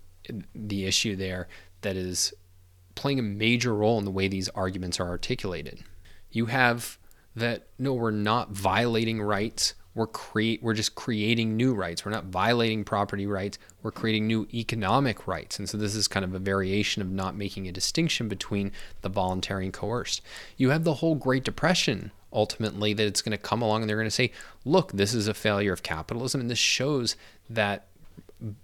[0.55, 1.49] the issue there
[1.83, 2.33] that is
[2.95, 5.85] playing a major role in the way these arguments are articulated.
[6.31, 6.99] You have
[7.37, 9.75] that no, we're not violating rights.
[9.97, 12.05] We're create we're just creating new rights.
[12.05, 13.59] We're not violating property rights.
[13.83, 15.59] We're creating new economic rights.
[15.59, 19.09] And so this is kind of a variation of not making a distinction between the
[19.09, 20.21] voluntary and coerced.
[20.59, 23.97] You have the whole Great Depression ultimately that it's going to come along and they're
[23.97, 24.31] going to say,
[24.67, 27.17] look, this is a failure of capitalism and this shows
[27.49, 27.87] that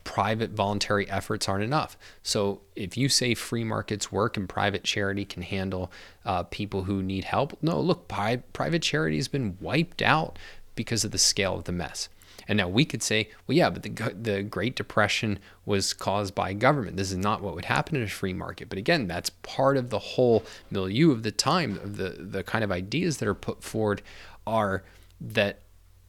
[0.05, 1.97] private voluntary efforts aren't enough.
[2.23, 5.90] So if you say free markets work and private charity can handle
[6.27, 10.38] uh, people who need help, no, look, pri- private charity has been wiped out
[10.75, 12.09] because of the scale of the mess.
[12.49, 16.53] And now we could say, well, yeah, but the, the Great Depression was caused by
[16.53, 16.97] government.
[16.97, 18.69] This is not what would happen in a free market.
[18.69, 21.79] But again, that's part of the whole milieu of the time.
[21.85, 24.03] The the kind of ideas that are put forward
[24.47, 24.83] are
[25.21, 25.61] that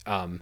[0.06, 0.42] um,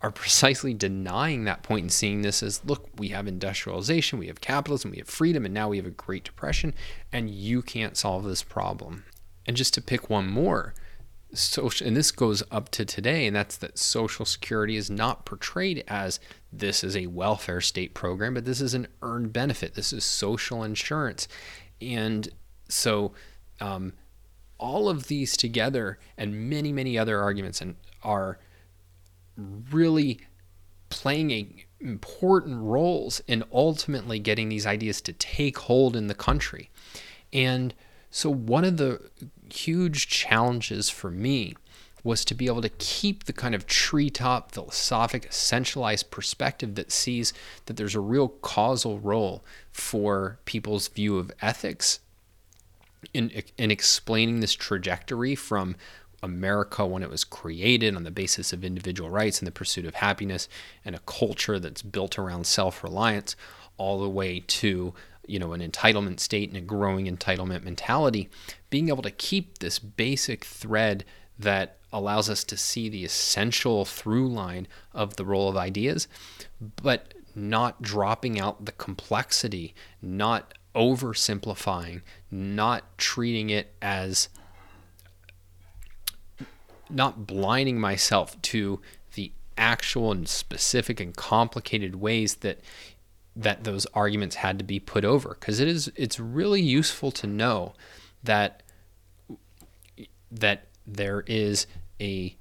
[0.00, 4.40] are precisely denying that point and seeing this as look, we have industrialization, we have
[4.40, 6.72] capitalism, we have freedom, and now we have a Great Depression,
[7.12, 9.04] and you can't solve this problem.
[9.46, 10.74] And just to pick one more,
[11.32, 15.84] social, and this goes up to today, and that's that Social Security is not portrayed
[15.88, 16.20] as
[16.52, 19.74] this is a welfare state program, but this is an earned benefit.
[19.74, 21.28] This is social insurance.
[21.80, 22.28] And
[22.68, 23.12] so,
[23.60, 23.92] um,
[24.58, 28.38] all of these together and many, many other arguments and are
[29.70, 30.20] really
[30.88, 36.70] playing a important roles in ultimately getting these ideas to take hold in the country.
[37.32, 37.72] And
[38.10, 39.10] so one of the
[39.52, 41.54] huge challenges for me
[42.04, 47.32] was to be able to keep the kind of treetop philosophic essentialized perspective that sees
[47.66, 52.00] that there's a real causal role for people's view of ethics
[53.12, 55.76] in in explaining this trajectory from
[56.22, 59.96] America when it was created on the basis of individual rights and the pursuit of
[59.96, 60.48] happiness
[60.84, 63.36] and a culture that's built around self-reliance
[63.76, 64.92] all the way to
[65.28, 68.28] you know an entitlement state and a growing entitlement mentality
[68.70, 71.04] being able to keep this basic thread
[71.38, 76.08] that allows us to see the essential through line of the role of ideas
[76.82, 84.28] but not dropping out the complexity not oversimplifying not treating it as
[86.90, 88.80] not blinding myself to
[89.14, 92.60] the actual and specific and complicated ways that
[93.38, 97.26] that those arguments had to be put over because it is it's really useful to
[97.26, 97.72] know
[98.22, 98.64] that
[100.30, 101.66] that there is
[102.00, 102.36] a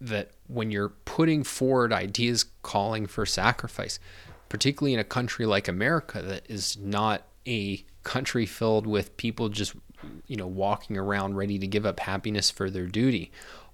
[0.00, 4.00] that when you're putting forward ideas calling for sacrifice
[4.48, 9.74] particularly in a country like America that is not a country filled with people just
[10.26, 13.30] you know, walking around ready to give up happiness for their duty.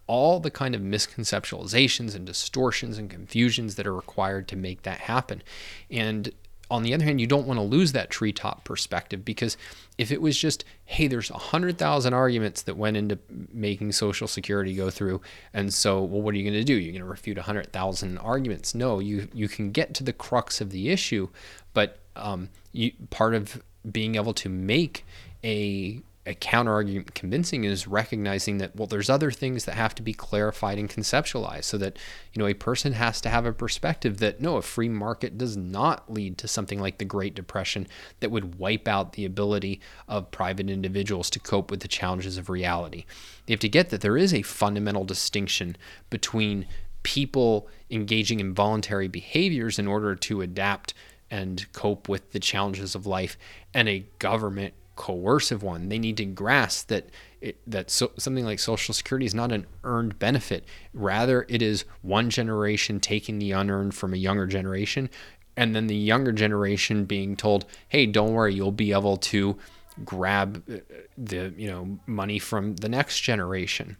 [0.06, 4.98] All the kind of misconceptualizations and distortions and confusions that are required to make that
[5.00, 5.42] happen.
[5.90, 6.32] And
[6.70, 9.56] on the other hand, you don't want to lose that treetop perspective because
[9.98, 13.18] if it was just, hey, there's a hundred thousand arguments that went into
[13.52, 15.20] making Social Security go through,
[15.52, 16.74] and so, well, what are you going to do?
[16.74, 18.74] You're going to refute a hundred thousand arguments?
[18.74, 21.28] No, you you can get to the crux of the issue,
[21.74, 25.04] but um, you, part of being able to make
[25.44, 30.02] a a counter argument convincing is recognizing that well there's other things that have to
[30.02, 31.98] be clarified and conceptualized so that
[32.32, 35.56] you know a person has to have a perspective that no a free market does
[35.56, 37.86] not lead to something like the great depression
[38.20, 42.48] that would wipe out the ability of private individuals to cope with the challenges of
[42.48, 43.04] reality.
[43.46, 45.76] They have to get that there is a fundamental distinction
[46.10, 46.66] between
[47.02, 50.94] people engaging in voluntary behaviors in order to adapt
[51.30, 53.36] and cope with the challenges of life
[53.74, 55.88] and a government coercive one.
[55.88, 57.08] They need to grasp that
[57.40, 60.64] it, that so, something like Social Security is not an earned benefit.
[60.94, 65.10] Rather, it is one generation taking the unearned from a younger generation,
[65.56, 69.58] and then the younger generation being told, "Hey, don't worry, you'll be able to
[70.04, 70.76] grab uh,
[71.18, 73.96] the you know money from the next generation."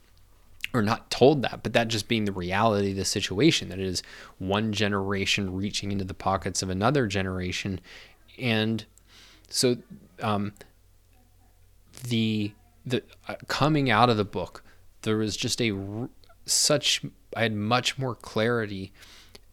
[0.72, 3.86] Or not told that, but that just being the reality of the situation that it
[3.86, 4.02] is
[4.38, 7.80] one generation reaching into the pockets of another generation,
[8.38, 8.84] and
[9.48, 9.76] so
[10.20, 10.52] um,
[12.04, 12.52] the
[12.86, 14.62] the uh, coming out of the book,
[15.02, 15.72] there was just a
[16.46, 17.02] such
[17.36, 18.92] I had much more clarity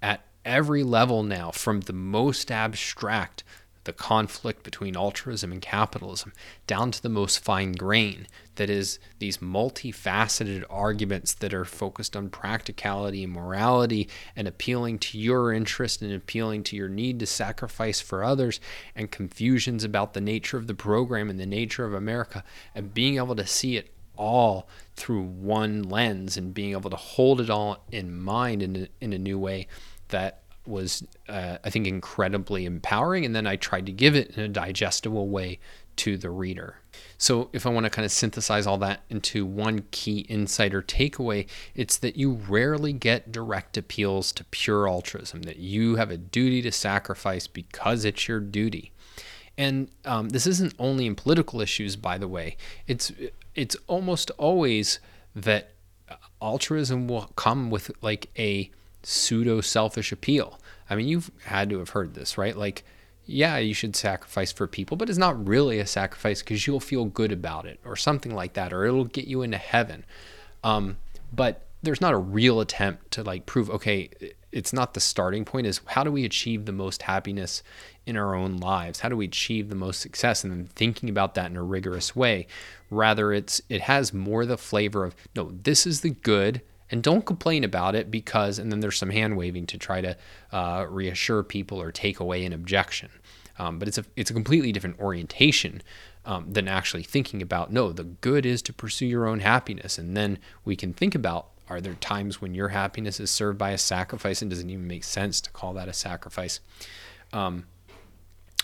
[0.01, 3.43] at every level now, from the most abstract
[3.83, 6.33] the conflict between altruism and capitalism
[6.67, 8.27] down to the most fine grain.
[8.55, 15.17] That is these multifaceted arguments that are focused on practicality and morality and appealing to
[15.17, 18.59] your interest and appealing to your need to sacrifice for others
[18.95, 22.43] and confusions about the nature of the program and the nature of America
[22.75, 27.41] and being able to see it all through one lens and being able to hold
[27.41, 29.67] it all in mind in a, in a new way
[30.09, 33.25] that was, uh, I think, incredibly empowering.
[33.25, 35.59] And then I tried to give it in a digestible way
[35.97, 36.77] to the reader.
[37.17, 40.81] So, if I want to kind of synthesize all that into one key insight or
[40.81, 46.17] takeaway, it's that you rarely get direct appeals to pure altruism, that you have a
[46.17, 48.91] duty to sacrifice because it's your duty.
[49.57, 52.57] And um, this isn't only in political issues, by the way.
[52.87, 53.11] It's
[53.53, 54.99] it's almost always
[55.35, 55.73] that
[56.41, 58.71] altruism will come with like a
[59.03, 60.59] pseudo selfish appeal.
[60.89, 62.55] I mean, you've had to have heard this, right?
[62.55, 62.83] Like,
[63.25, 67.05] yeah, you should sacrifice for people, but it's not really a sacrifice because you'll feel
[67.05, 70.05] good about it or something like that, or it'll get you into heaven.
[70.63, 70.97] Um,
[71.31, 74.09] but there's not a real attempt to like prove, okay,
[74.51, 77.63] it's not the starting point, is how do we achieve the most happiness
[78.05, 78.99] in our own lives?
[78.99, 80.43] How do we achieve the most success?
[80.43, 82.47] And then thinking about that in a rigorous way.
[82.89, 87.25] Rather, it's it has more the flavor of no, this is the good, and don't
[87.25, 90.17] complain about it because, and then there's some hand waving to try to
[90.51, 93.09] uh, reassure people or take away an objection.
[93.57, 95.81] Um, but it's a it's a completely different orientation
[96.25, 100.15] um, than actually thinking about no, the good is to pursue your own happiness, and
[100.15, 103.77] then we can think about are there times when your happiness is served by a
[103.77, 106.59] sacrifice and doesn't even make sense to call that a sacrifice?
[107.31, 107.65] Um,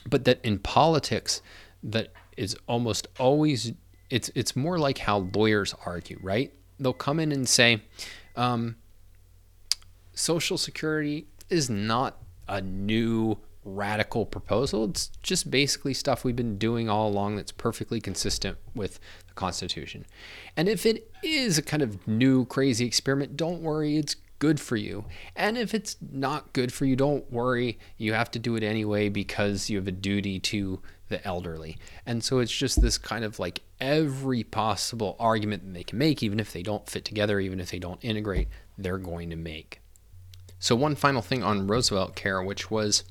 [0.06, 1.42] but that in politics,
[1.84, 3.72] that is almost always
[4.10, 6.54] it's it's more like how lawyers argue, right?
[6.80, 7.82] They'll come in and say,
[8.36, 8.76] um,
[10.14, 14.86] Social Security is not a new radical proposal.
[14.86, 20.06] It's just basically stuff we've been doing all along that's perfectly consistent with the Constitution.
[20.56, 24.76] And if it is a kind of new crazy experiment, don't worry, it's good for
[24.76, 25.06] you.
[25.36, 29.10] And if it's not good for you, don't worry, you have to do it anyway
[29.10, 31.78] because you have a duty to the elderly.
[32.06, 36.22] And so it's just this kind of like every possible argument that they can make,
[36.24, 39.82] even if they don't fit together, even if they don't integrate, they're going to make.
[40.60, 43.04] So, one final thing on RooseveltCare, which was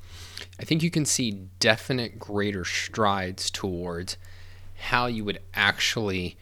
[0.58, 4.16] I think you can see definite greater strides towards
[4.74, 6.36] how you would actually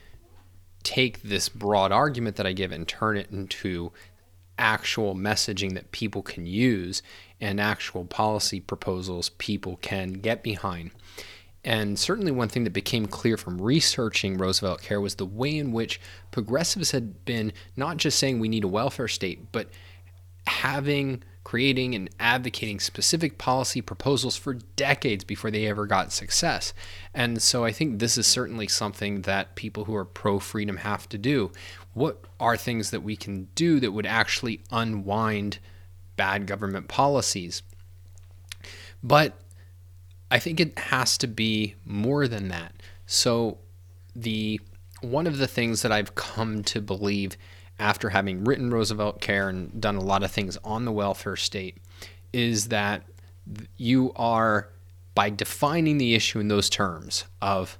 [0.82, 3.92] take this broad argument that I give and turn it into
[4.58, 7.02] actual messaging that people can use
[7.40, 10.90] and actual policy proposals people can get behind.
[11.64, 15.98] And certainly, one thing that became clear from researching RooseveltCare was the way in which
[16.30, 19.68] progressives had been not just saying we need a welfare state, but
[20.46, 26.74] having, creating, and advocating specific policy proposals for decades before they ever got success.
[27.14, 31.08] And so I think this is certainly something that people who are pro freedom have
[31.08, 31.50] to do.
[31.94, 35.60] What are things that we can do that would actually unwind
[36.16, 37.62] bad government policies?
[39.02, 39.38] But
[40.30, 42.74] I think it has to be more than that.
[43.06, 43.58] So
[44.14, 44.60] the
[45.00, 47.36] one of the things that I've come to believe
[47.78, 51.78] after having written RooseveltCare and done a lot of things on the welfare state
[52.32, 53.02] is that
[53.76, 54.70] you are
[55.14, 57.78] by defining the issue in those terms of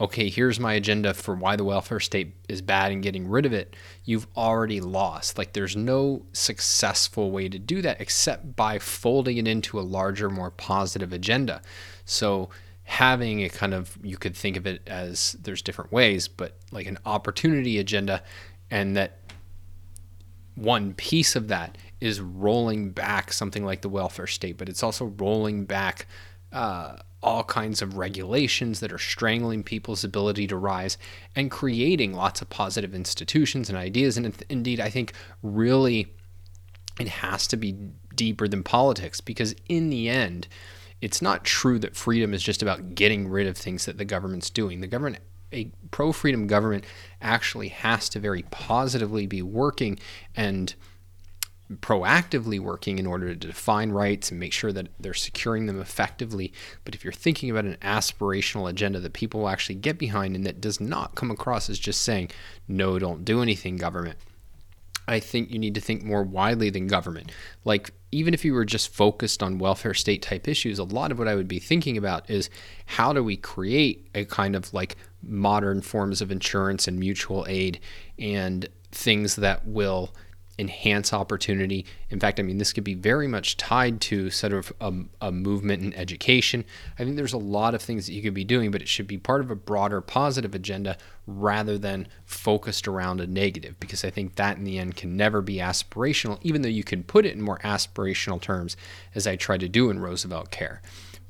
[0.00, 3.52] okay, here's my agenda for why the welfare state is bad and getting rid of
[3.52, 5.38] it, you've already lost.
[5.38, 10.28] Like, there's no successful way to do that except by folding it into a larger,
[10.28, 11.62] more positive agenda.
[12.04, 12.50] So,
[12.82, 16.86] having a kind of, you could think of it as there's different ways, but like
[16.86, 18.22] an opportunity agenda,
[18.70, 19.20] and that
[20.56, 25.06] one piece of that is rolling back something like the welfare state, but it's also
[25.06, 26.06] rolling back
[26.54, 30.96] uh, all kinds of regulations that are strangling people's ability to rise
[31.34, 34.16] and creating lots of positive institutions and ideas.
[34.16, 35.12] And indeed, I think
[35.42, 36.12] really
[37.00, 37.74] it has to be
[38.14, 40.46] deeper than politics because in the end,
[41.00, 44.48] it's not true that freedom is just about getting rid of things that the government's
[44.48, 44.80] doing.
[44.80, 45.18] The government
[45.52, 46.84] a pro freedom government
[47.22, 49.98] actually has to very positively be working
[50.34, 50.74] and
[51.72, 56.52] proactively working in order to define rights and make sure that they're securing them effectively.
[56.84, 60.44] But if you're thinking about an aspirational agenda that people will actually get behind and
[60.44, 62.30] that does not come across as just saying,
[62.68, 64.18] no, don't do anything, government,
[65.06, 67.30] I think you need to think more widely than government.
[67.64, 71.18] Like, even if you were just focused on welfare state type issues, a lot of
[71.18, 72.48] what I would be thinking about is
[72.86, 77.80] how do we create a kind of like modern forms of insurance and mutual aid
[78.18, 80.14] and things that will
[80.58, 81.84] enhance opportunity.
[82.10, 85.32] In fact, I mean, this could be very much tied to sort of a, a,
[85.32, 86.64] movement in education.
[86.98, 89.06] I think there's a lot of things that you could be doing, but it should
[89.06, 90.96] be part of a broader positive agenda
[91.26, 95.40] rather than focused around a negative, because I think that in the end can never
[95.40, 98.76] be aspirational, even though you can put it in more aspirational terms,
[99.14, 100.78] as I try to do in RooseveltCare.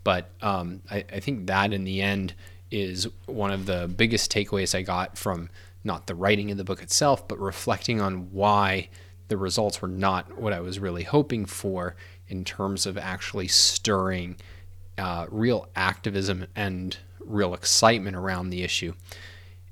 [0.02, 2.34] But um, I, I think that in the end
[2.70, 5.48] is one of the biggest takeaways I got from
[5.84, 8.88] not the writing of the book itself, but reflecting on why
[9.28, 11.96] the results were not what I was really hoping for
[12.28, 14.36] in terms of actually stirring
[14.98, 18.94] uh, real activism and real excitement around the issue.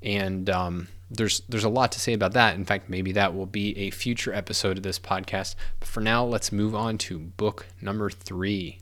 [0.01, 2.55] And um, there's there's a lot to say about that.
[2.55, 5.55] In fact, maybe that will be a future episode of this podcast.
[5.79, 8.79] But for now, let's move on to book number three.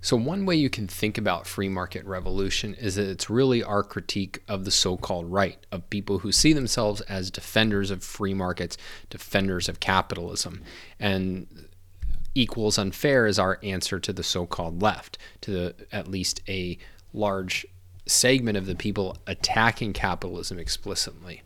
[0.00, 3.82] So, one way you can think about free market revolution is that it's really our
[3.82, 8.34] critique of the so called right, of people who see themselves as defenders of free
[8.34, 8.76] markets,
[9.08, 10.62] defenders of capitalism.
[10.98, 11.68] And
[12.34, 16.40] Equal Is Unfair is our answer to the so called left, to the, at least
[16.48, 16.78] a
[17.12, 17.66] large
[18.06, 21.42] segment of the people attacking capitalism explicitly.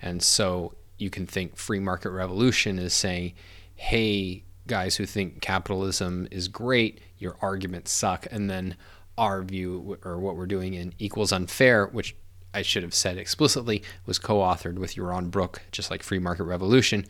[0.00, 3.34] And so you can think free market revolution is saying,
[3.74, 8.26] hey, guys who think capitalism is great, your arguments suck.
[8.30, 8.76] And then
[9.16, 12.14] our view or what we're doing in Equal Is Unfair, which
[12.54, 16.44] I should have said explicitly, was co authored with Yaron Brook, just like Free Market
[16.44, 17.04] Revolution.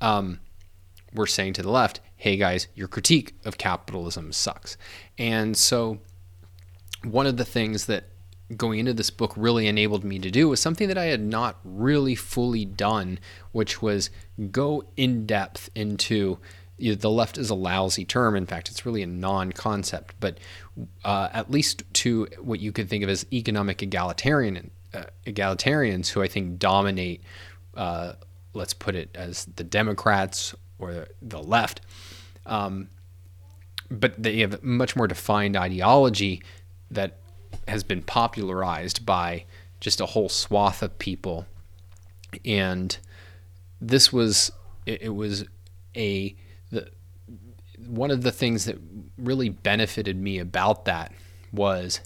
[0.00, 0.40] Um,
[1.14, 4.76] we're saying to the left, hey guys, your critique of capitalism sucks.
[5.18, 5.98] And so,
[7.04, 8.04] one of the things that
[8.56, 11.58] going into this book really enabled me to do was something that I had not
[11.64, 13.18] really fully done,
[13.52, 14.10] which was
[14.50, 16.38] go in depth into
[16.78, 18.34] you know, the left is a lousy term.
[18.34, 20.38] In fact, it's really a non concept, but
[21.04, 26.22] uh, at least to what you could think of as economic egalitarian uh, egalitarians who
[26.22, 27.22] I think dominate,
[27.76, 28.14] uh,
[28.52, 31.80] let's put it as the Democrats or the left.
[32.44, 32.88] Um,
[33.90, 36.42] but they have much more defined ideology
[36.90, 37.18] that
[37.68, 39.44] has been popularized by
[39.80, 41.46] just a whole swath of people.
[42.44, 42.96] And
[43.80, 44.50] this was,
[44.86, 45.44] it, it was
[45.96, 46.34] a
[47.86, 48.78] one of the things that
[49.18, 51.12] really benefited me about that
[51.52, 52.00] was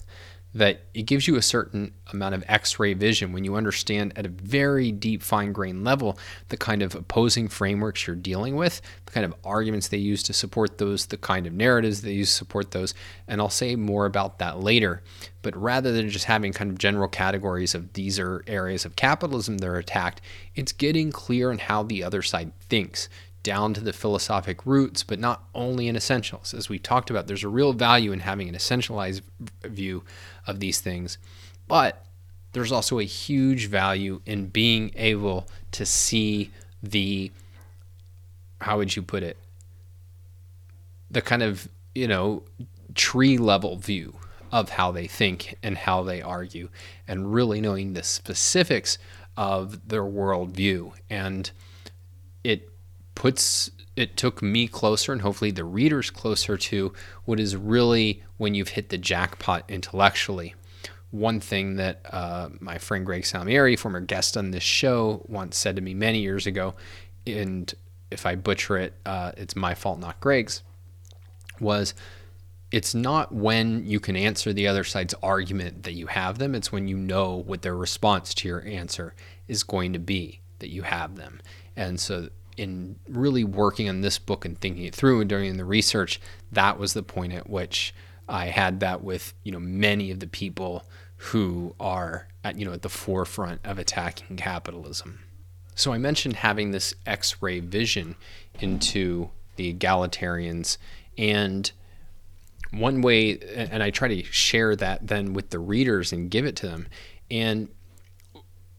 [0.53, 3.31] that it gives you a certain amount of x-ray vision.
[3.31, 6.17] When you understand at a very deep fine grained level
[6.49, 10.33] the kind of opposing frameworks you're dealing with the kind of arguments they use to
[10.33, 12.93] support those the kind of narratives they use to support those
[13.27, 15.01] and i'll say more about that later
[15.41, 19.57] but rather than just having kind of general categories of these are areas of capitalism
[19.57, 20.21] that are attacked
[20.55, 23.09] it's getting clear on how the other side thinks
[23.47, 26.53] down to the philosophic roots, but not only in essentials.
[26.53, 29.21] As we talked about, there's a real value in having an essentialized
[29.63, 30.03] view
[30.45, 31.17] of these things,
[31.65, 32.05] but
[32.51, 36.51] there's also a huge value in being able to see
[36.83, 37.31] the,
[38.59, 39.37] how would you put it,
[41.09, 42.43] the kind of, you know,
[42.95, 44.13] tree level view
[44.51, 46.67] of how they think and how they argue,
[47.07, 48.97] and really knowing the specifics
[49.37, 50.91] of their worldview.
[51.09, 51.49] And
[52.43, 52.69] it
[53.17, 56.93] puts it took me closer and hopefully the readers closer to
[57.25, 60.53] what is really when you've hit the jackpot intellectually.
[61.09, 65.75] One thing that uh, my friend Greg Salmieri, former guest on this show, once said
[65.77, 66.75] to me many years ago,
[67.25, 67.73] and
[68.11, 70.61] if I butcher it, uh, it's my fault, not Greg's,
[71.59, 71.95] was
[72.71, 76.71] it's not when you can answer the other side's argument that you have them, it's
[76.71, 79.15] when you know what their response to your answer
[79.47, 81.41] is going to be that you have them.
[81.75, 85.65] And so in really working on this book and thinking it through and during the
[85.65, 86.19] research,
[86.51, 87.93] that was the point at which
[88.27, 90.83] I had that with you know many of the people
[91.17, 95.19] who are at you know at the forefront of attacking capitalism.
[95.75, 98.15] So I mentioned having this X-ray vision
[98.59, 100.77] into the egalitarians
[101.17, 101.71] and
[102.71, 106.55] one way and I try to share that then with the readers and give it
[106.57, 106.87] to them
[107.29, 107.69] and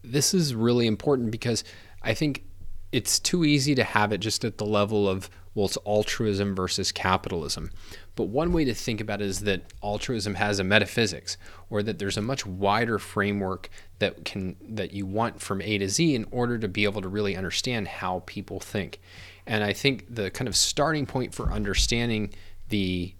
[0.03, 1.65] this is really important because
[2.03, 2.45] I think
[2.93, 6.93] it's too easy to have it just at the level of well it's altruism versus
[6.93, 7.71] capitalism.
[8.15, 11.37] But one way to think about it is that altruism has a metaphysics
[11.71, 13.69] or that there's a much wider framework
[13.99, 17.09] that can that you want from A to Z in order to be able to
[17.09, 19.01] really understand how people think.
[19.47, 22.31] And i think the kind of starting point for understanding
[22.69, 23.15] the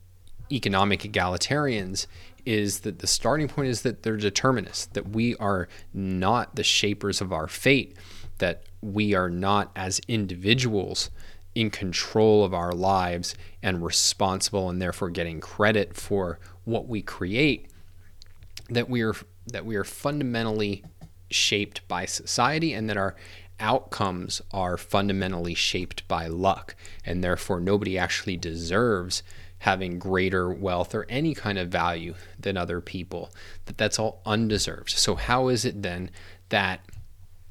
[0.51, 2.07] economic egalitarians
[2.47, 7.21] is that the starting point is that they're determinists that we are not the shapers
[7.21, 7.97] of our fate
[8.39, 11.11] that we are not as individuals
[11.55, 17.69] in control of our lives and responsible and therefore getting credit for what we create
[18.69, 19.15] that we are
[19.47, 20.85] that we are fundamentally
[21.31, 23.17] shaped by society and that our
[23.61, 26.75] outcomes are fundamentally shaped by luck.
[27.05, 29.23] And therefore nobody actually deserves
[29.61, 33.31] having greater wealth or any kind of value than other people.
[33.67, 34.91] That that's all undeserved.
[34.91, 36.11] So how is it then
[36.51, 36.81] that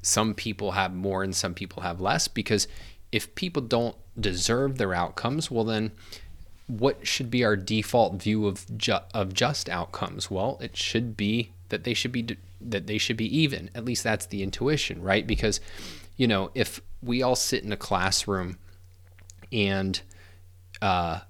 [0.02, 2.68] some people have more and some people have less because
[3.10, 5.92] if people don't deserve their outcomes, well then
[6.68, 10.30] what should be our default view of ju- of just outcomes?
[10.30, 13.70] Well, it should be that they should be that they should be even.
[13.74, 15.26] At least that's the intuition, right?
[15.26, 15.60] Because
[16.16, 18.58] you know, if we all sit in a classroom
[19.50, 20.00] and
[20.82, 21.20] uh,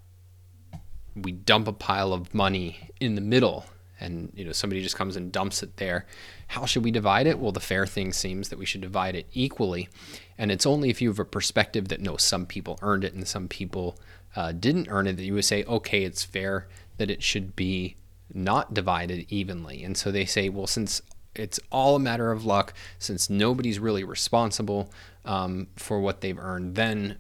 [1.14, 3.64] we dump a pile of money in the middle
[4.01, 6.07] and you know somebody just comes and dumps it there.
[6.49, 7.38] How should we divide it?
[7.38, 9.88] Well the fair thing seems that we should divide it equally.
[10.36, 13.26] And it's only if you have a perspective that no some people earned it and
[13.26, 13.99] some people
[14.36, 16.68] uh, didn't earn it that you would say okay it's fair
[16.99, 17.96] that it should be
[18.32, 19.82] not divided evenly.
[19.82, 21.03] And so they say well since
[21.34, 24.90] it's all a matter of luck since nobody's really responsible
[25.24, 27.18] um, for what they've earned then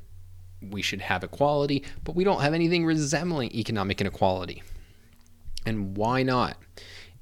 [0.60, 1.84] we should have equality.
[2.02, 4.62] But we don't have anything resembling economic inequality
[5.68, 6.56] and why not?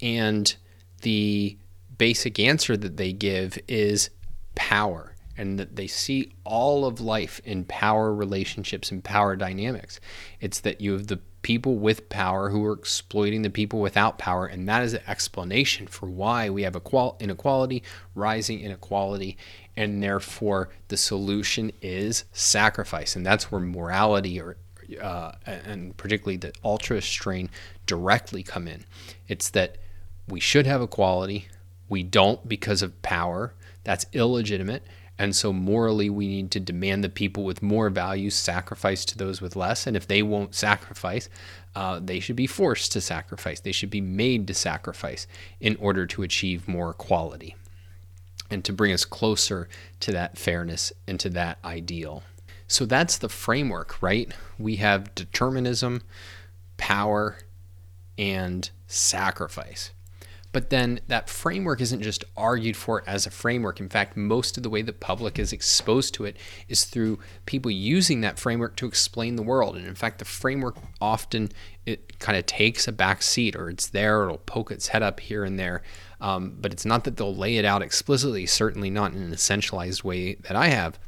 [0.00, 0.54] And
[1.02, 1.58] the
[1.98, 4.10] basic answer that they give is
[4.54, 10.00] power and that they see all of life in power relationships and power dynamics.
[10.40, 14.46] It's that you have the people with power who are exploiting the people without power,
[14.46, 16.74] and that is the explanation for why we have
[17.20, 17.82] inequality,
[18.14, 19.36] rising inequality,
[19.76, 24.56] and therefore the solution is sacrifice, and that's where morality or
[25.00, 27.50] uh, and particularly the ultra strain
[27.86, 28.84] directly come in.
[29.28, 29.78] It's that
[30.28, 31.48] we should have equality.
[31.88, 33.54] We don't because of power.
[33.84, 34.82] That's illegitimate.
[35.18, 39.40] And so morally, we need to demand the people with more value sacrifice to those
[39.40, 39.86] with less.
[39.86, 41.28] And if they won't sacrifice,
[41.74, 43.60] uh, they should be forced to sacrifice.
[43.60, 45.26] They should be made to sacrifice
[45.60, 47.56] in order to achieve more equality
[48.50, 49.68] and to bring us closer
[50.00, 52.22] to that fairness and to that ideal.
[52.68, 54.32] So that's the framework, right?
[54.58, 56.02] We have determinism,
[56.76, 57.38] power,
[58.18, 59.90] and sacrifice.
[60.52, 63.78] But then that framework isn't just argued for as a framework.
[63.78, 67.70] In fact, most of the way the public is exposed to it is through people
[67.70, 69.76] using that framework to explain the world.
[69.76, 71.50] And in fact, the framework often
[71.84, 75.20] it kind of takes a back seat or it's there, it'll poke its head up
[75.20, 75.82] here and there.
[76.22, 80.04] Um, but it's not that they'll lay it out explicitly, certainly not in an essentialized
[80.04, 80.98] way that I have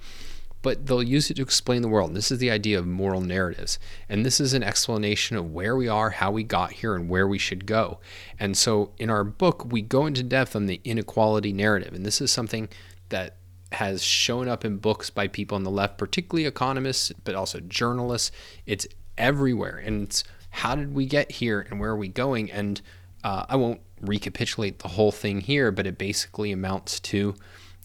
[0.69, 2.11] but they'll use it to explain the world.
[2.11, 3.79] And this is the idea of moral narratives.
[4.07, 7.27] And this is an explanation of where we are, how we got here, and where
[7.27, 8.01] we should go.
[8.39, 11.95] And so in our book, we go into depth on the inequality narrative.
[11.95, 12.69] And this is something
[13.09, 13.37] that
[13.73, 18.31] has shown up in books by people on the left, particularly economists, but also journalists.
[18.67, 19.79] It's everywhere.
[19.83, 22.53] And it's how did we get here and where are we going?
[22.53, 22.83] And
[23.25, 27.37] uh, I won't recapitulate the whole thing here, but it basically amounts to,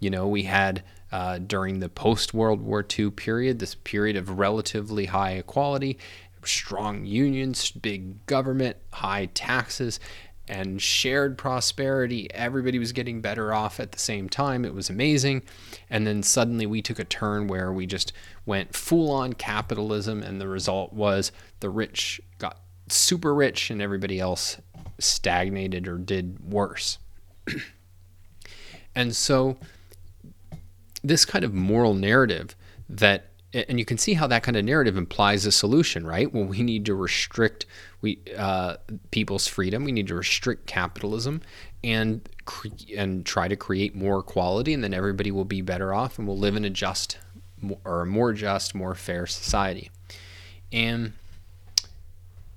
[0.01, 0.83] you know, we had
[1.13, 5.99] uh, during the post World War II period, this period of relatively high equality,
[6.43, 9.99] strong unions, big government, high taxes,
[10.47, 12.33] and shared prosperity.
[12.33, 14.65] Everybody was getting better off at the same time.
[14.65, 15.43] It was amazing.
[15.87, 18.11] And then suddenly we took a turn where we just
[18.47, 22.59] went full on capitalism, and the result was the rich got
[22.89, 24.59] super rich and everybody else
[24.97, 26.97] stagnated or did worse.
[28.95, 29.59] and so
[31.03, 32.55] this kind of moral narrative
[32.89, 36.33] that and you can see how that kind of narrative implies a solution, right?
[36.33, 37.67] Well, we need to restrict
[38.01, 38.77] we uh,
[39.11, 39.83] people's freedom.
[39.83, 41.41] We need to restrict capitalism
[41.83, 46.17] and cre- and try to create more equality, and then everybody will be better off,
[46.17, 47.19] and we'll live in a just
[47.85, 49.91] or a more just, more fair society.
[50.71, 51.13] And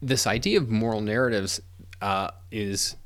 [0.00, 1.60] this idea of moral narratives
[2.00, 2.96] uh, is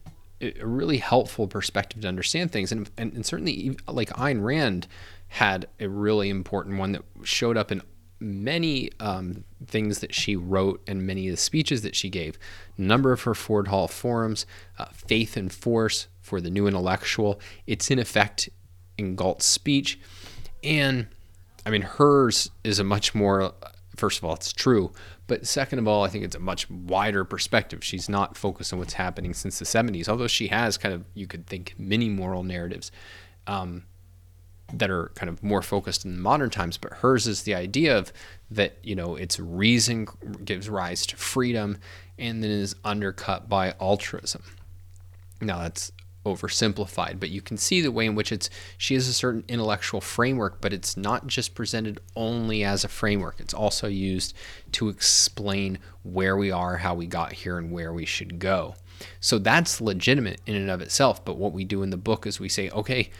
[0.40, 4.86] a really helpful perspective to understand things, and, and, and certainly like Ayn Rand
[5.30, 7.80] had a really important one that showed up in
[8.18, 12.38] many um, things that she wrote and many of the speeches that she gave.
[12.76, 14.44] A number of her Ford Hall forums,
[14.78, 17.40] uh, Faith and Force for the New Intellectual.
[17.66, 18.48] It's in effect
[18.98, 19.98] in Galt's speech.
[20.62, 21.06] And
[21.64, 23.54] I mean, hers is a much more,
[23.96, 24.92] first of all, it's true.
[25.28, 27.84] But second of all, I think it's a much wider perspective.
[27.84, 31.28] She's not focused on what's happening since the 70s, although she has kind of, you
[31.28, 32.90] could think, many moral narratives.
[33.46, 33.84] Um,
[34.72, 38.12] that are kind of more focused in modern times, but hers is the idea of
[38.50, 40.08] that, you know, its reason
[40.44, 41.78] gives rise to freedom
[42.18, 44.42] and then is undercut by altruism.
[45.40, 45.92] Now that's
[46.26, 50.00] oversimplified, but you can see the way in which it's she has a certain intellectual
[50.00, 53.40] framework, but it's not just presented only as a framework.
[53.40, 54.36] It's also used
[54.72, 58.74] to explain where we are, how we got here, and where we should go.
[59.20, 61.24] So that's legitimate in and of itself.
[61.24, 63.10] But what we do in the book is we say, okay,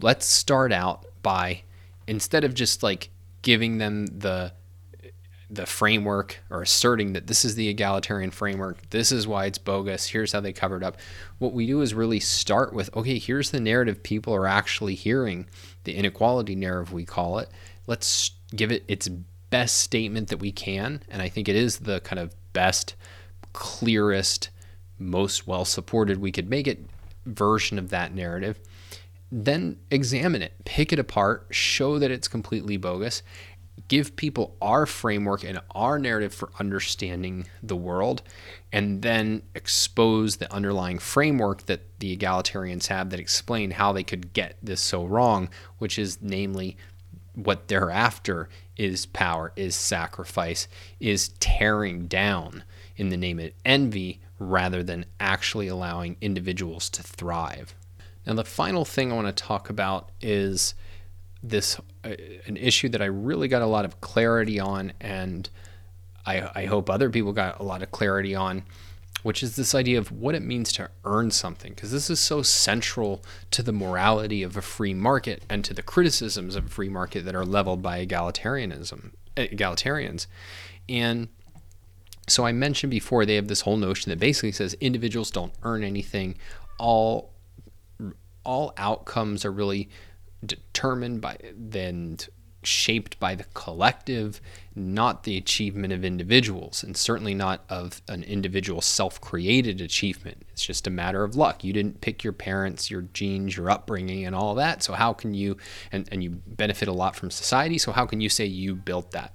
[0.00, 1.62] let's start out by
[2.06, 3.10] instead of just like
[3.42, 4.52] giving them the
[5.50, 10.08] the framework or asserting that this is the egalitarian framework, this is why it's bogus,
[10.08, 10.96] here's how they covered up.
[11.38, 15.46] What we do is really start with okay, here's the narrative people are actually hearing,
[15.84, 17.48] the inequality narrative, we call it.
[17.86, 19.08] Let's give it its
[19.50, 21.02] best statement that we can.
[21.08, 22.94] And I think it is the kind of best,
[23.52, 24.50] clearest,
[24.98, 26.86] most well supported we could make it
[27.26, 28.58] version of that narrative
[29.36, 33.24] then examine it, pick it apart, show that it's completely bogus,
[33.88, 38.22] give people our framework and our narrative for understanding the world,
[38.72, 44.32] and then expose the underlying framework that the egalitarians have that explain how they could
[44.34, 46.76] get this so wrong, which is namely
[47.34, 50.68] what they're after is power, is sacrifice,
[51.00, 52.62] is tearing down
[52.96, 57.74] in the name of envy rather than actually allowing individuals to thrive.
[58.26, 60.74] Now, the final thing I want to talk about is
[61.42, 62.14] this uh,
[62.46, 65.48] an issue that I really got a lot of clarity on, and
[66.24, 68.62] I, I hope other people got a lot of clarity on,
[69.22, 72.42] which is this idea of what it means to earn something, because this is so
[72.42, 76.88] central to the morality of a free market and to the criticisms of a free
[76.88, 80.26] market that are leveled by egalitarianism, egalitarians,
[80.88, 81.28] and
[82.26, 85.84] so I mentioned before they have this whole notion that basically says individuals don't earn
[85.84, 86.36] anything.
[86.78, 87.33] All
[88.44, 89.88] all outcomes are really
[90.44, 92.18] determined by then
[92.66, 94.40] shaped by the collective,
[94.74, 100.42] not the achievement of individuals, and certainly not of an individual self created achievement.
[100.52, 101.62] It's just a matter of luck.
[101.62, 104.82] You didn't pick your parents, your genes, your upbringing, and all that.
[104.82, 105.56] So, how can you,
[105.92, 109.12] and, and you benefit a lot from society, so how can you say you built
[109.12, 109.34] that?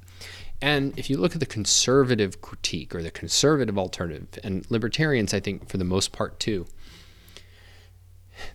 [0.61, 5.39] And if you look at the conservative critique or the conservative alternative, and libertarians, I
[5.39, 6.65] think, for the most part, too,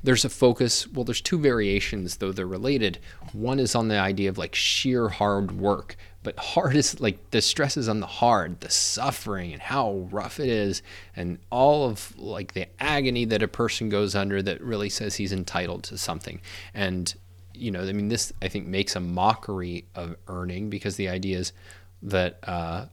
[0.02, 0.86] there's a focus.
[0.86, 2.98] Well, there's two variations, though they're related.
[3.32, 7.40] One is on the idea of like sheer hard work, but hard is like the
[7.40, 10.82] stress is on the hard, the suffering, and how rough it is,
[11.16, 15.32] and all of like the agony that a person goes under that really says he's
[15.32, 16.40] entitled to something.
[16.72, 17.14] And,
[17.54, 21.38] you know, I mean, this I think makes a mockery of earning because the idea
[21.38, 21.52] is,
[22.04, 22.84] that uh,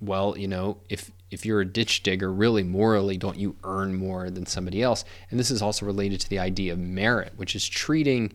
[0.00, 4.30] well, you know, if if you're a ditch digger, really morally, don't you earn more
[4.30, 5.04] than somebody else?
[5.30, 8.32] And this is also related to the idea of merit, which is treating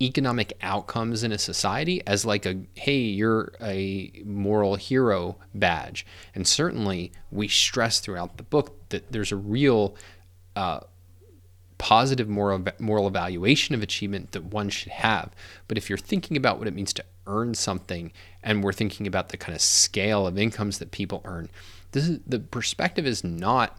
[0.00, 6.44] economic outcomes in a society as like a hey you're a moral hero badge and
[6.44, 9.94] certainly we stress throughout the book that there's a real
[10.56, 10.80] uh,
[11.78, 15.30] positive moral moral evaluation of achievement that one should have
[15.68, 18.10] but if you're thinking about what it means to earn something
[18.42, 21.48] and we're thinking about the kind of scale of incomes that people earn
[21.92, 23.78] this is the perspective is not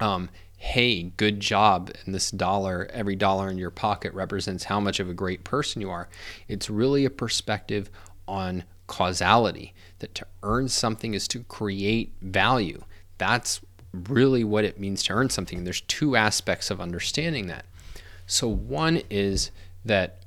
[0.00, 4.98] um, hey good job and this dollar every dollar in your pocket represents how much
[4.98, 6.08] of a great person you are.
[6.48, 7.90] It's really a perspective
[8.26, 12.82] on causality that to earn something is to create value.
[13.18, 13.60] That's
[13.92, 17.64] really what it means to earn something and there's two aspects of understanding that.
[18.26, 19.50] So one is
[19.84, 20.18] that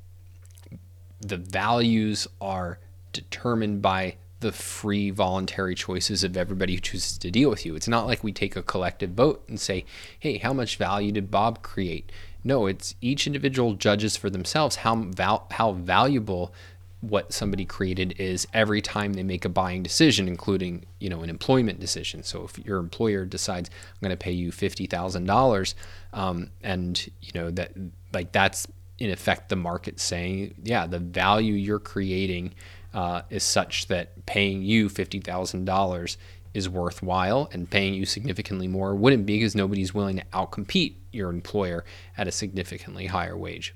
[1.20, 2.78] the values are
[3.12, 7.74] determined by the free voluntary choices of everybody who chooses to deal with you.
[7.74, 9.84] It's not like we take a collective vote and say,
[10.18, 12.12] hey, how much value did Bob create?
[12.44, 16.52] No, it's each individual judges for themselves how, val- how valuable
[17.00, 21.30] what somebody created is every time they make a buying decision, including you know an
[21.30, 22.22] employment decision.
[22.22, 25.74] So if your employer decides I'm going to pay you fifty thousand um, dollars,
[26.12, 27.72] and you know that
[28.12, 28.68] like that's
[29.00, 32.54] in effect the market saying, yeah, the value you're creating
[32.94, 36.16] uh, is such that paying you $50,000
[36.54, 41.30] is worthwhile and paying you significantly more wouldn't be because nobody's willing to outcompete your
[41.30, 41.84] employer
[42.16, 43.74] at a significantly higher wage.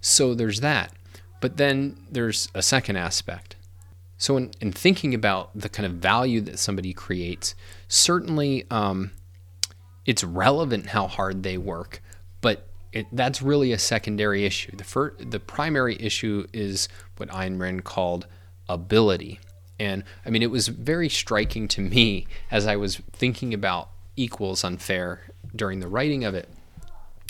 [0.00, 0.92] So there's that.
[1.40, 3.56] But then there's a second aspect.
[4.18, 7.54] So, in, in thinking about the kind of value that somebody creates,
[7.88, 9.12] certainly um,
[10.04, 12.02] it's relevant how hard they work,
[12.92, 14.76] it, that's really a secondary issue.
[14.76, 18.26] The, fir- the primary issue is what Ayn Rand called
[18.68, 19.40] ability.
[19.78, 24.52] And I mean, it was very striking to me as I was thinking about Equal
[24.52, 25.22] Is Unfair
[25.54, 26.48] during the writing of it,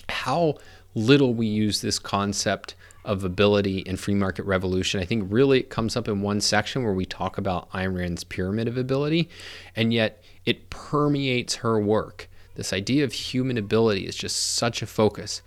[0.09, 0.57] how
[0.95, 5.01] little we use this concept of ability in free market revolution.
[5.01, 8.25] I think really it comes up in one section where we talk about Ayn Rand's
[8.25, 9.31] pyramid of ability,
[9.77, 12.29] and yet it permeates her work.
[12.61, 15.41] This idea of human ability is just such a focus.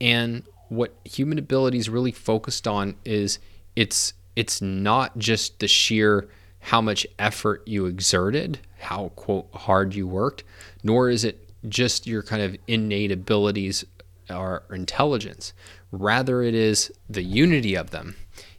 [0.00, 3.40] And what human ability is really focused on is
[3.74, 6.28] it's it's not just the sheer
[6.60, 10.44] how much effort you exerted, how quote hard you worked,
[10.84, 13.84] nor is it just your kind of innate abilities
[14.30, 15.52] or intelligence.
[15.90, 18.14] Rather, it is the unity of them.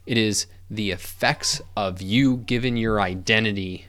[0.05, 3.85] It is the effects of you given your identity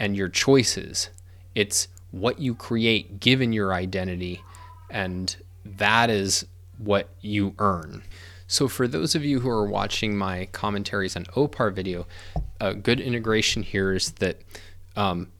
[0.00, 1.10] and your choices.
[1.54, 4.40] It's what you create given your identity,
[4.90, 6.46] and that is
[6.78, 8.02] what you earn.
[8.46, 12.06] So, for those of you who are watching my commentaries on OPAR video,
[12.60, 14.42] a good integration here is that
[14.94, 15.32] um,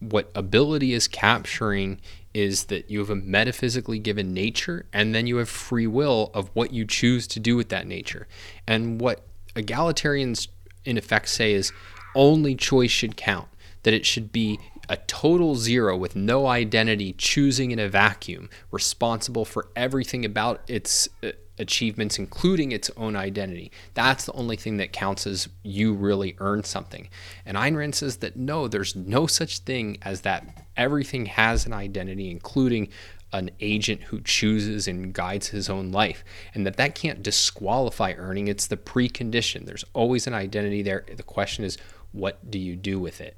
[0.00, 2.00] what ability is capturing
[2.32, 6.50] is that you have a metaphysically given nature and then you have free will of
[6.54, 8.26] what you choose to do with that nature.
[8.66, 10.48] And what egalitarians
[10.84, 11.72] in effect say is
[12.14, 13.48] only choice should count,
[13.82, 14.58] that it should be
[14.88, 21.08] a total zero with no identity choosing in a vacuum, responsible for everything about its
[21.22, 23.70] uh, achievements, including its own identity.
[23.94, 27.08] That's the only thing that counts as you really earn something.
[27.46, 30.66] And Ayn Rand says that no, there's no such thing as that.
[30.76, 32.88] Everything has an identity, including
[33.32, 36.24] an agent who chooses and guides his own life
[36.54, 41.22] and that that can't disqualify earning it's the precondition there's always an identity there the
[41.22, 41.76] question is
[42.12, 43.36] what do you do with it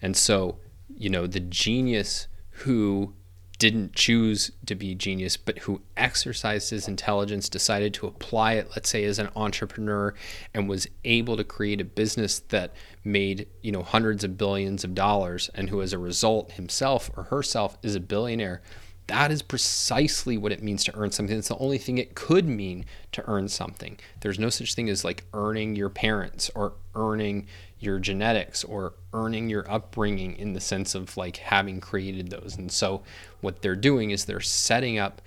[0.00, 0.56] and so
[0.96, 3.14] you know the genius who
[3.58, 8.88] didn't choose to be genius, but who exercised his intelligence, decided to apply it, let's
[8.88, 10.12] say as an entrepreneur,
[10.52, 12.72] and was able to create a business that
[13.04, 17.24] made, you know, hundreds of billions of dollars, and who as a result himself or
[17.24, 18.60] herself is a billionaire.
[19.06, 21.36] That is precisely what it means to earn something.
[21.36, 23.98] It's the only thing it could mean to earn something.
[24.20, 27.46] There's no such thing as like earning your parents or earning
[27.78, 32.56] your genetics or earning your upbringing in the sense of like having created those.
[32.56, 33.02] And so
[33.42, 35.20] what they're doing is they're setting up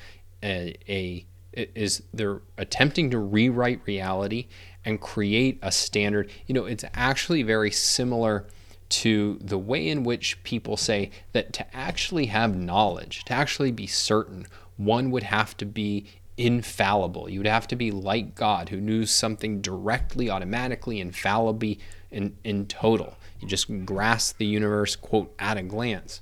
[0.44, 4.48] a, a is they're attempting to rewrite reality
[4.86, 6.30] and create a standard.
[6.46, 8.46] You know, it's actually very similar
[8.90, 13.88] to the way in which people say that to actually have knowledge, to actually be
[13.88, 16.06] certain, one would have to be
[16.38, 17.30] infallible.
[17.30, 21.80] You would have to be like God, who knew something directly, automatically, infallibly,
[22.12, 23.18] in, in total.
[23.42, 26.22] You just grasp the universe, quote, at a glance.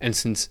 [0.00, 0.48] And since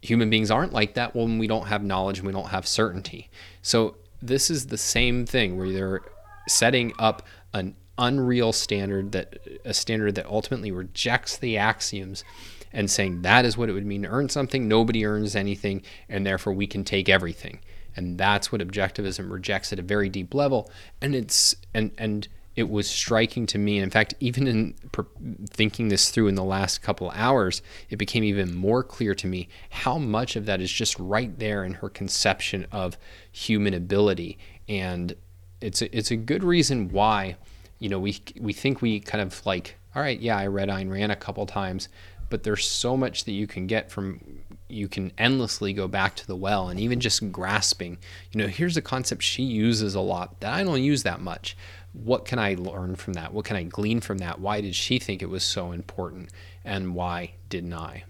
[0.00, 3.30] human beings aren't like that, well, we don't have knowledge and we don't have certainty.
[3.62, 6.00] So this is the same thing where they're
[6.48, 12.24] setting up an unreal standard that a standard that ultimately rejects the axioms
[12.72, 16.26] and saying that is what it would mean to earn something nobody earns anything and
[16.26, 17.60] therefore we can take everything
[17.94, 20.70] and that's what objectivism rejects at a very deep level
[21.00, 23.78] and it's and and it was striking to me.
[23.78, 25.06] And in fact, even in per-
[25.48, 29.48] thinking this through in the last couple hours, it became even more clear to me
[29.70, 32.98] how much of that is just right there in her conception of
[33.30, 34.38] human ability.
[34.68, 35.14] And
[35.60, 37.36] it's a, it's a good reason why,
[37.82, 40.90] you know, we we think we kind of like, all right, yeah, I read Ayn
[40.90, 41.88] Rand a couple times,
[42.30, 44.20] but there's so much that you can get from
[44.68, 47.98] you can endlessly go back to the well and even just grasping
[48.30, 51.54] you know here's a concept she uses a lot that i don't use that much
[51.92, 53.32] what can I learn from that?
[53.32, 54.40] What can I glean from that?
[54.40, 56.30] Why did she think it was so important?
[56.64, 58.04] And why didn't I?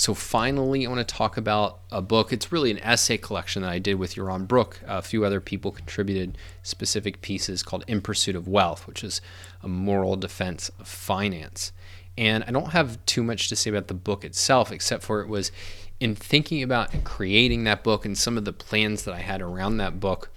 [0.00, 2.32] So, finally, I want to talk about a book.
[2.32, 4.80] It's really an essay collection that I did with Yaron Brook.
[4.86, 9.20] A few other people contributed specific pieces called In Pursuit of Wealth, which is
[9.62, 11.72] a moral defense of finance.
[12.16, 15.28] And I don't have too much to say about the book itself, except for it
[15.28, 15.52] was
[16.00, 19.76] in thinking about creating that book and some of the plans that I had around
[19.76, 20.30] that book.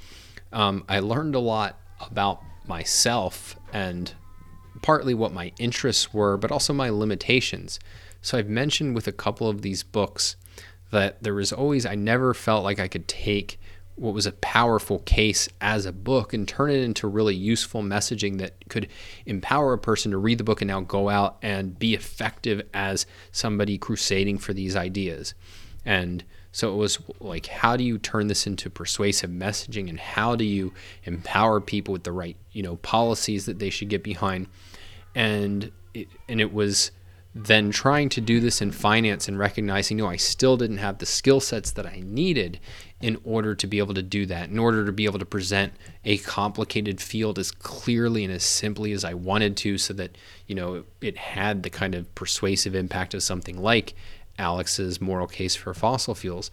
[0.51, 4.13] Um, I learned a lot about myself and
[4.81, 7.79] partly what my interests were, but also my limitations.
[8.23, 10.37] So I've mentioned with a couple of these books
[10.91, 13.59] that there was always, I never felt like I could take
[13.95, 18.39] what was a powerful case as a book and turn it into really useful messaging
[18.39, 18.87] that could
[19.25, 23.05] empower a person to read the book and now go out and be effective as
[23.31, 25.35] somebody crusading for these ideas.
[25.85, 30.35] And so it was like, how do you turn this into persuasive messaging, and how
[30.35, 30.71] do you
[31.03, 34.47] empower people with the right, you know, policies that they should get behind?
[35.13, 36.91] And it, and it was
[37.35, 41.05] then trying to do this in finance and recognizing, no, I still didn't have the
[41.05, 42.59] skill sets that I needed
[43.01, 45.73] in order to be able to do that, in order to be able to present
[46.05, 50.17] a complicated field as clearly and as simply as I wanted to, so that
[50.47, 53.95] you know it had the kind of persuasive impact of something like
[54.39, 56.49] Alex's moral case for fossil fuels.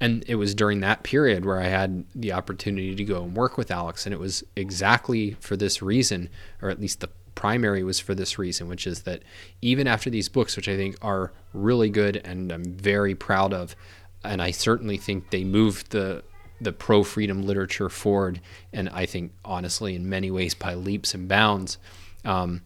[0.00, 3.56] And it was during that period where I had the opportunity to go and work
[3.56, 4.04] with Alex.
[4.04, 6.28] And it was exactly for this reason,
[6.60, 7.08] or at least the
[7.42, 9.20] primary was for this reason, which is that
[9.60, 13.74] even after these books, which I think are really good and I'm very proud of,
[14.22, 16.22] and I certainly think they moved the
[16.60, 18.40] the pro freedom literature forward,
[18.72, 21.78] and I think honestly, in many ways, by leaps and bounds.
[22.24, 22.62] Um,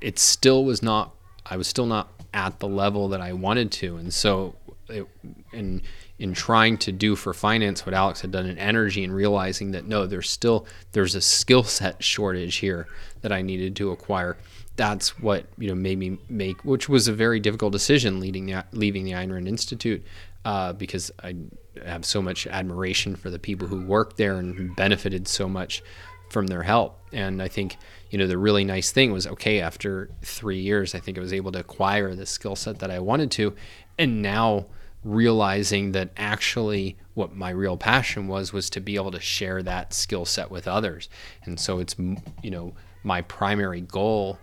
[0.00, 1.14] it still was not.
[1.48, 3.96] I was still not at the level that I wanted to.
[3.96, 4.56] And so,
[4.88, 5.06] it,
[5.52, 5.82] in
[6.18, 9.86] in trying to do for finance what Alex had done in energy and realizing that
[9.86, 12.86] no, there's still there's a skill set shortage here
[13.22, 14.36] that I needed to acquire.
[14.76, 18.64] That's what you know made me make, which was a very difficult decision, leading the,
[18.72, 20.04] leaving the Ayn Rand Institute,
[20.44, 21.36] uh, because I
[21.84, 25.82] have so much admiration for the people who worked there and benefited so much
[26.30, 26.98] from their help.
[27.12, 27.76] And I think
[28.10, 31.32] you know, the really nice thing was okay, after three years, I think I was
[31.32, 33.54] able to acquire the skill set that I wanted to.
[33.98, 34.66] And now
[35.06, 39.94] realizing that actually what my real passion was, was to be able to share that
[39.94, 41.08] skill set with others.
[41.44, 44.38] And so it's, you know, my primary goal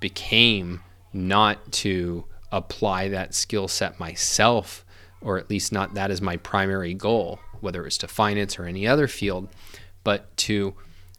[0.00, 0.80] became
[1.12, 4.86] not to apply that skill set myself,
[5.20, 8.86] or at least not that is my primary goal, whether it's to finance or any
[8.86, 9.48] other field,
[10.02, 10.74] but to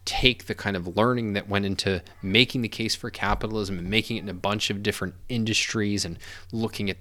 [0.06, 4.18] take the kind of learning that went into making the case for capitalism and making
[4.18, 6.18] it in a bunch of different industries and
[6.52, 6.98] looking at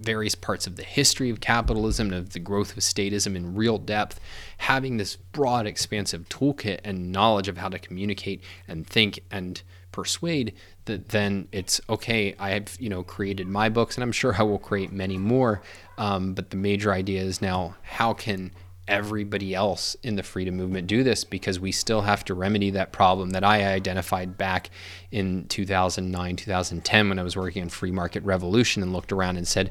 [0.00, 3.78] various parts of the history of capitalism and of the growth of statism in real
[3.78, 4.20] depth,
[4.58, 10.54] having this broad, expansive toolkit and knowledge of how to communicate and think and persuade
[10.84, 14.58] that then it's okay i've you know created my books and i'm sure i will
[14.58, 15.62] create many more.
[15.98, 18.52] Um, but the major idea is now how can
[18.90, 22.92] everybody else in the freedom movement do this because we still have to remedy that
[22.92, 24.68] problem that I identified back
[25.10, 29.46] in 2009, 2010 when I was working on Free Market Revolution and looked around and
[29.46, 29.70] said,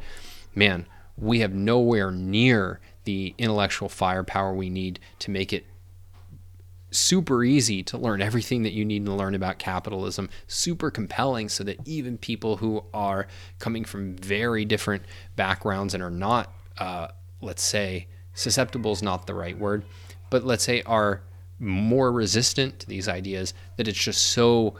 [0.55, 5.65] man, we have nowhere near the intellectual firepower we need to make it
[6.91, 11.63] super easy to learn everything that you need to learn about capitalism, super compelling so
[11.63, 13.27] that even people who are
[13.59, 15.03] coming from very different
[15.35, 17.09] backgrounds and are not, uh,
[17.41, 19.83] let's say, susceptible is not the right word,
[20.29, 21.21] but let's say are
[21.59, 24.75] more resistant to these ideas that it's just so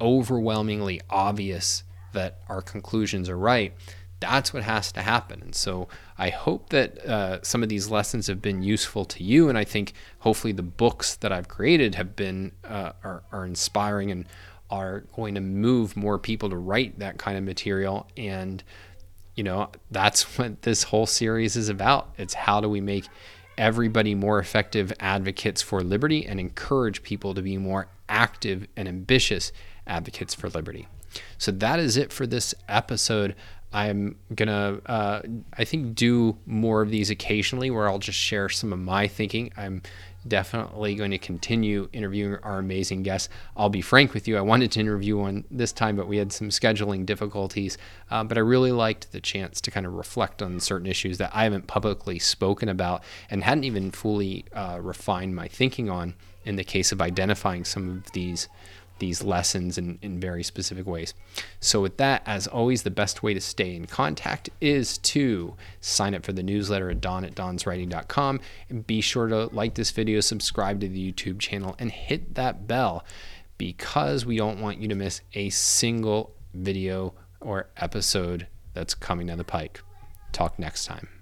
[0.00, 1.82] overwhelmingly obvious
[2.12, 3.74] that our conclusions are right.
[4.20, 5.40] That's what has to happen.
[5.42, 5.88] And so
[6.18, 9.48] I hope that uh, some of these lessons have been useful to you.
[9.48, 14.10] And I think hopefully the books that I've created have been, uh, are, are inspiring
[14.10, 14.26] and
[14.70, 18.06] are going to move more people to write that kind of material.
[18.16, 18.62] And
[19.40, 22.12] you know, that's what this whole series is about.
[22.18, 23.08] It's how do we make
[23.56, 29.50] everybody more effective advocates for liberty and encourage people to be more active and ambitious
[29.86, 30.88] advocates for liberty.
[31.38, 33.34] So that is it for this episode.
[33.72, 35.22] I'm gonna, uh,
[35.56, 39.54] I think, do more of these occasionally where I'll just share some of my thinking.
[39.56, 39.80] I'm
[40.26, 43.28] definitely going to continue interviewing our amazing guests.
[43.56, 46.32] I'll be frank with you, I wanted to interview one this time, but we had
[46.32, 47.78] some scheduling difficulties.
[48.10, 51.30] Uh, but I really liked the chance to kind of reflect on certain issues that
[51.32, 56.14] I haven't publicly spoken about and hadn't even fully uh, refined my thinking on
[56.44, 58.48] in the case of identifying some of these
[59.00, 61.14] these lessons in, in very specific ways.
[61.58, 66.14] So, with that, as always, the best way to stay in contact is to sign
[66.14, 70.20] up for the newsletter at don at donswriting.com and be sure to like this video,
[70.20, 73.04] subscribe to the YouTube channel, and hit that bell
[73.58, 79.38] because we don't want you to miss a single video or episode that's coming down
[79.38, 79.82] the pike.
[80.32, 81.19] Talk next time.